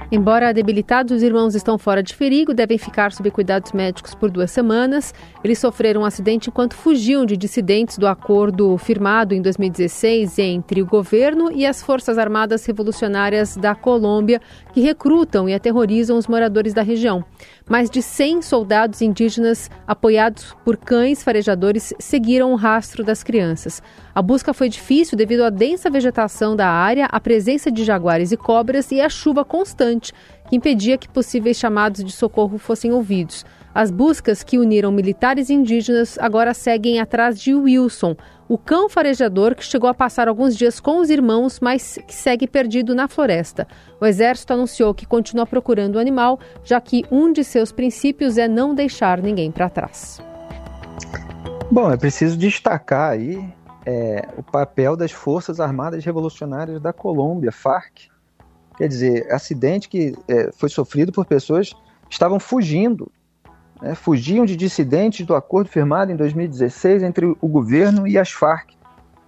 Embora 0.10 0.54
debilitados, 0.54 1.18
os 1.18 1.22
irmãos 1.22 1.54
estão 1.54 1.78
fora 1.78 2.02
de 2.02 2.16
perigo, 2.16 2.54
devem 2.54 2.78
ficar 2.78 3.12
sob 3.12 3.30
cuidados 3.30 3.74
médicos 3.74 4.16
por 4.16 4.32
duas 4.32 4.50
semanas. 4.50 5.14
Eles 5.44 5.60
sofreram 5.60 6.02
um 6.02 6.06
acidente 6.06 6.50
enquanto 6.50 6.76
fugiam 6.76 7.26
de 7.26 7.36
dissidentes 7.36 7.98
do 7.98 8.08
acordo 8.08 8.78
firmado 8.78 9.36
em 9.36 9.42
2016 9.42 10.40
entre 10.40 10.82
o 10.82 10.86
governo 10.86 11.52
e 11.52 11.66
as 11.66 11.84
Forças 11.84 12.18
Armadas 12.18 12.66
Revolucionárias 12.66 13.58
da 13.58 13.76
Colômbia, 13.76 14.40
que 14.72 14.80
recrutam 14.80 15.50
e 15.50 15.54
aterrorizam 15.54 16.18
os 16.18 16.26
moradores 16.26 16.74
da 16.74 16.82
região. 16.82 17.26
Mais 17.70 17.90
de 17.90 18.02
100 18.02 18.44
soldados 18.44 19.02
indígenas, 19.02 19.70
apoiados 19.86 20.56
por 20.64 20.78
cães 20.78 21.22
farejadores, 21.22 21.94
seguiram 22.00 22.54
o 22.54 22.56
rastro 22.56 23.04
das 23.04 23.24
crianças. 23.24 23.84
A 24.16 24.22
busca 24.22 24.54
foi 24.54 24.70
difícil 24.70 25.18
devido 25.18 25.44
à 25.44 25.50
densa 25.50 25.90
vegetação 25.90 26.56
da 26.56 26.70
área, 26.70 27.08
à 27.08 27.20
presença 27.20 27.70
de 27.70 27.84
jaguares 27.84 28.32
e 28.32 28.38
cobras 28.38 28.90
e 28.92 29.02
à 29.02 29.10
chuva 29.10 29.44
constante, 29.44 30.14
que 30.48 30.56
impedia 30.56 30.98
que 30.98 31.10
possíveis 31.10 31.58
chamados 31.58 32.04
de 32.04 32.12
socorro 32.12 32.58
fossem 32.58 32.92
ouvidos. 32.92 33.46
As 33.74 33.92
buscas 33.92 34.42
que 34.42 34.58
uniram 34.58 34.92
militares 34.92 35.50
e 35.50 35.54
indígenas 35.54 36.18
agora 36.20 36.54
seguem 36.54 37.00
atrás 37.00 37.40
de 37.40 37.54
Wilson, 37.54 38.16
o 38.50 38.58
cão 38.58 38.90
farejador 38.90 39.54
que 39.54 39.64
chegou 39.64 39.90
a 39.90 39.94
passar 39.94 40.28
alguns 40.28 40.56
dias 40.56 40.80
com 40.80 41.00
os 41.00 41.10
irmãos, 41.10 41.60
mas 41.60 42.00
que 42.08 42.16
segue 42.16 42.48
perdido 42.48 42.96
na 42.96 43.08
floresta. 43.08 43.68
O 44.02 44.06
exército 44.06 44.54
anunciou 44.54 44.94
que 44.96 45.06
continua 45.06 45.46
procurando 45.46 45.98
o 45.98 46.00
animal, 46.00 46.40
já 46.64 46.82
que 46.82 47.04
um 47.12 47.32
de 47.32 47.44
seus 47.44 47.72
princípios 47.72 48.38
é 48.38 48.48
não 48.48 48.74
deixar 48.74 49.22
ninguém 49.22 49.52
para 49.52 49.70
trás. 49.70 50.20
Bom, 51.70 51.92
é 51.92 51.98
preciso 51.98 52.38
destacar 52.38 53.12
aí 53.12 53.48
é, 53.86 54.28
o 54.38 54.44
papel 54.44 54.96
das 54.96 55.12
Forças 55.12 55.60
Armadas 55.60 56.04
Revolucionárias 56.04 56.82
da 56.82 56.94
Colômbia, 56.94 57.52
FARC. 57.52 58.10
Quer 58.78 58.88
dizer, 58.88 59.32
acidente 59.32 59.90
que 59.90 60.16
é, 60.28 60.52
foi 60.54 60.70
sofrido 60.70 61.12
por 61.12 61.26
pessoas 61.26 61.74
que 62.08 62.14
estavam 62.14 62.40
fugindo 62.40 63.12
né, 63.82 63.96
fugiam 63.96 64.46
de 64.46 64.56
dissidentes 64.56 65.26
do 65.26 65.36
acordo 65.36 65.70
firmado 65.70 66.12
em 66.12 66.16
2016 66.16 67.04
entre 67.04 67.26
o 67.26 67.48
governo 67.48 68.08
e 68.08 68.18
as 68.18 68.32
Farc, 68.32 68.72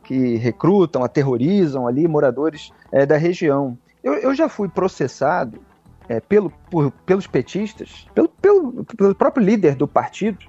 que 0.04 0.38
recrutam, 0.38 1.04
aterrorizam 1.04 1.88
ali 1.88 2.08
moradores 2.08 2.72
é, 2.92 3.06
da 3.06 3.18
região. 3.18 3.78
Eu, 4.04 4.14
eu, 4.16 4.34
já 4.34 4.50
fui 4.50 4.68
processado 4.68 5.60
é, 6.08 6.20
pelo, 6.20 6.50
por, 6.72 6.92
pelos 7.06 7.28
petistas, 7.28 8.08
pelo, 8.14 8.30
pelo, 8.30 8.84
pelo, 8.86 9.16
próprio 9.16 9.46
líder 9.46 9.76
do 9.76 9.88
partido, 9.88 10.40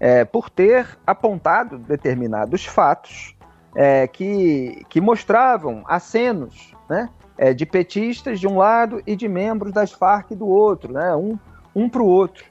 é, 0.00 0.24
por 0.24 0.48
ter 0.48 0.98
apontado 1.06 1.78
determinados 1.78 2.64
fatos 2.64 3.36
é, 3.76 4.06
que, 4.06 4.82
que 4.88 5.00
mostravam 5.00 5.84
acenos 5.86 6.74
né, 6.88 7.08
é, 7.36 7.52
de 7.52 7.66
petistas 7.66 8.38
de 8.38 8.46
um 8.46 8.58
lado 8.58 9.02
e 9.06 9.16
de 9.16 9.28
membros 9.28 9.72
das 9.72 9.92
Farc 9.92 10.30
do 10.34 10.46
outro, 10.46 10.92
né, 10.92 11.14
um, 11.14 11.38
um 11.74 11.88
para 11.88 12.02
o 12.02 12.06
outro. 12.06 12.44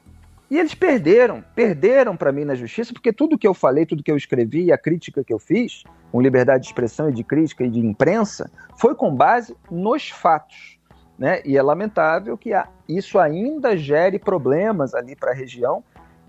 E 0.49 0.57
eles 0.57 0.75
perderam, 0.75 1.41
perderam 1.55 2.17
para 2.17 2.31
mim 2.31 2.43
na 2.43 2.55
justiça, 2.55 2.91
porque 2.91 3.13
tudo 3.13 3.37
que 3.37 3.47
eu 3.47 3.53
falei, 3.53 3.85
tudo 3.85 4.03
que 4.03 4.11
eu 4.11 4.17
escrevi 4.17 4.69
a 4.69 4.77
crítica 4.77 5.23
que 5.23 5.33
eu 5.33 5.39
fiz, 5.39 5.83
com 6.11 6.21
liberdade 6.21 6.63
de 6.63 6.67
expressão 6.67 7.09
e 7.09 7.13
de 7.13 7.23
crítica 7.23 7.63
e 7.63 7.69
de 7.69 7.79
imprensa, 7.79 8.51
foi 8.77 8.93
com 8.93 9.15
base 9.15 9.55
nos 9.71 10.09
fatos. 10.09 10.77
Né? 11.17 11.41
E 11.45 11.55
é 11.55 11.61
lamentável 11.61 12.37
que 12.37 12.51
isso 12.89 13.17
ainda 13.17 13.77
gere 13.77 14.19
problemas 14.19 14.93
ali 14.93 15.15
para 15.15 15.31
a 15.31 15.33
região, 15.33 15.83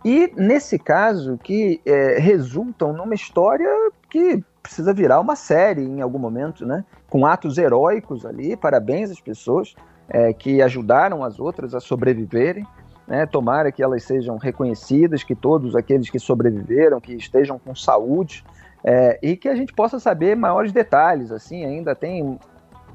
e 0.05 0.33
nesse 0.37 0.79
caso 0.79 1.39
que 1.43 1.81
é, 1.85 2.19
resultam 2.19 2.93
numa 2.93 3.15
história 3.15 3.69
que 4.11 4.43
precisa 4.63 4.95
virar 4.95 5.21
uma 5.21 5.35
série 5.35 5.83
em 5.83 6.01
algum 6.01 6.19
momento, 6.19 6.65
né? 6.65 6.85
com 7.11 7.27
atos 7.27 7.59
heróicos 7.59 8.25
ali, 8.25 8.57
parabéns 8.57 9.11
às 9.11 9.21
pessoas 9.21 9.75
é, 10.09 10.33
que 10.33 10.63
ajudaram 10.63 11.25
as 11.25 11.41
outras 11.41 11.75
a 11.75 11.81
sobreviverem. 11.81 12.67
Né? 13.07 13.27
Tomara 13.27 13.73
que 13.73 13.83
elas 13.83 14.05
sejam 14.05 14.37
reconhecidas, 14.37 15.25
que 15.25 15.35
todos 15.35 15.75
aqueles 15.75 16.09
que 16.09 16.19
sobreviveram, 16.19 17.01
que 17.01 17.15
estejam 17.15 17.59
com 17.59 17.75
saúde, 17.75 18.45
é, 18.85 19.19
e 19.23 19.37
que 19.37 19.49
a 19.49 19.55
gente 19.55 19.73
possa 19.73 19.99
saber 19.99 20.37
maiores 20.37 20.73
detalhes. 20.73 21.31
Assim, 21.33 21.65
ainda 21.65 21.95
tem 21.95 22.39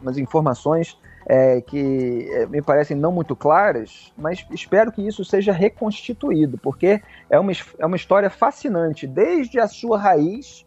umas 0.01 0.17
informações 0.17 0.97
é, 1.25 1.59
que 1.59 2.29
é, 2.31 2.45
me 2.45 2.61
parecem 2.61 2.95
não 2.95 3.11
muito 3.11 3.35
claras, 3.35 4.13
mas 4.17 4.45
espero 4.51 4.91
que 4.91 5.05
isso 5.05 5.25
seja 5.25 5.51
reconstituído, 5.51 6.57
porque 6.57 7.01
é 7.29 7.37
uma, 7.37 7.51
é 7.77 7.85
uma 7.85 7.97
história 7.97 8.29
fascinante, 8.29 9.05
desde 9.05 9.59
a 9.59 9.67
sua 9.67 9.97
raiz 9.97 10.63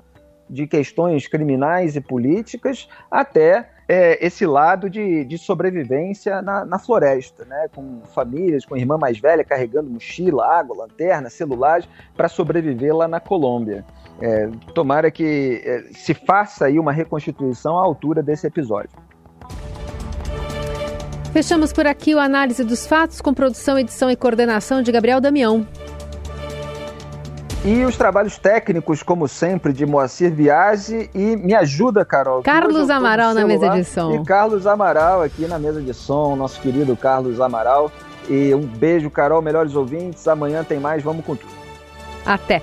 de 0.50 0.66
questões 0.66 1.28
criminais 1.28 1.94
e 1.94 2.00
políticas 2.00 2.88
até 3.10 3.70
é, 3.88 4.24
esse 4.24 4.44
lado 4.46 4.90
de, 4.90 5.24
de 5.24 5.38
sobrevivência 5.38 6.42
na, 6.42 6.64
na, 6.64 6.78
floresta, 6.78 7.44
né? 7.44 7.68
com 7.74 8.02
famílias, 8.14 8.64
com 8.64 8.76
irmã 8.76 8.98
mais 8.98 9.18
velha 9.18 9.44
carregando 9.44 9.90
mochila, 9.90 10.46
água, 10.46 10.76
lanterna, 10.76 11.30
celulares 11.30 11.88
para 12.16 12.28
sobreviver 12.28 12.94
lá 12.94 13.08
na 13.08 13.20
Colômbia. 13.20 13.84
É, 14.20 14.48
tomara 14.74 15.10
que 15.10 15.62
é, 15.64 15.82
se 15.92 16.14
faça 16.14 16.66
aí 16.66 16.78
uma 16.78 16.92
reconstituição 16.92 17.78
à 17.78 17.82
altura 17.82 18.22
desse 18.22 18.46
episódio. 18.46 18.90
Fechamos 21.32 21.72
por 21.72 21.86
aqui 21.86 22.12
o 22.14 22.18
análise 22.18 22.64
dos 22.64 22.86
fatos 22.86 23.20
com 23.20 23.32
produção, 23.32 23.78
edição 23.78 24.10
e 24.10 24.16
coordenação 24.16 24.82
de 24.82 24.90
Gabriel 24.90 25.20
Damião. 25.20 25.66
E 27.62 27.84
os 27.84 27.94
trabalhos 27.94 28.38
técnicos, 28.38 29.02
como 29.02 29.28
sempre, 29.28 29.70
de 29.70 29.84
Moacir 29.84 30.30
Biasi 30.30 31.10
e 31.14 31.36
me 31.36 31.54
ajuda, 31.54 32.06
Carol. 32.06 32.42
Carlos 32.42 32.88
Amaral 32.88 33.34
na 33.34 33.44
mesa 33.44 33.68
de 33.68 33.84
som. 33.84 34.14
E 34.14 34.24
Carlos 34.24 34.66
Amaral 34.66 35.22
aqui 35.22 35.46
na 35.46 35.58
mesa 35.58 35.82
de 35.82 35.92
som, 35.92 36.34
nosso 36.36 36.58
querido 36.62 36.96
Carlos 36.96 37.38
Amaral. 37.38 37.92
E 38.30 38.54
um 38.54 38.60
beijo, 38.60 39.10
Carol, 39.10 39.42
melhores 39.42 39.74
ouvintes. 39.74 40.26
Amanhã 40.26 40.64
tem 40.64 40.80
mais, 40.80 41.02
vamos 41.02 41.22
com 41.22 41.36
tudo. 41.36 41.52
Até. 42.24 42.62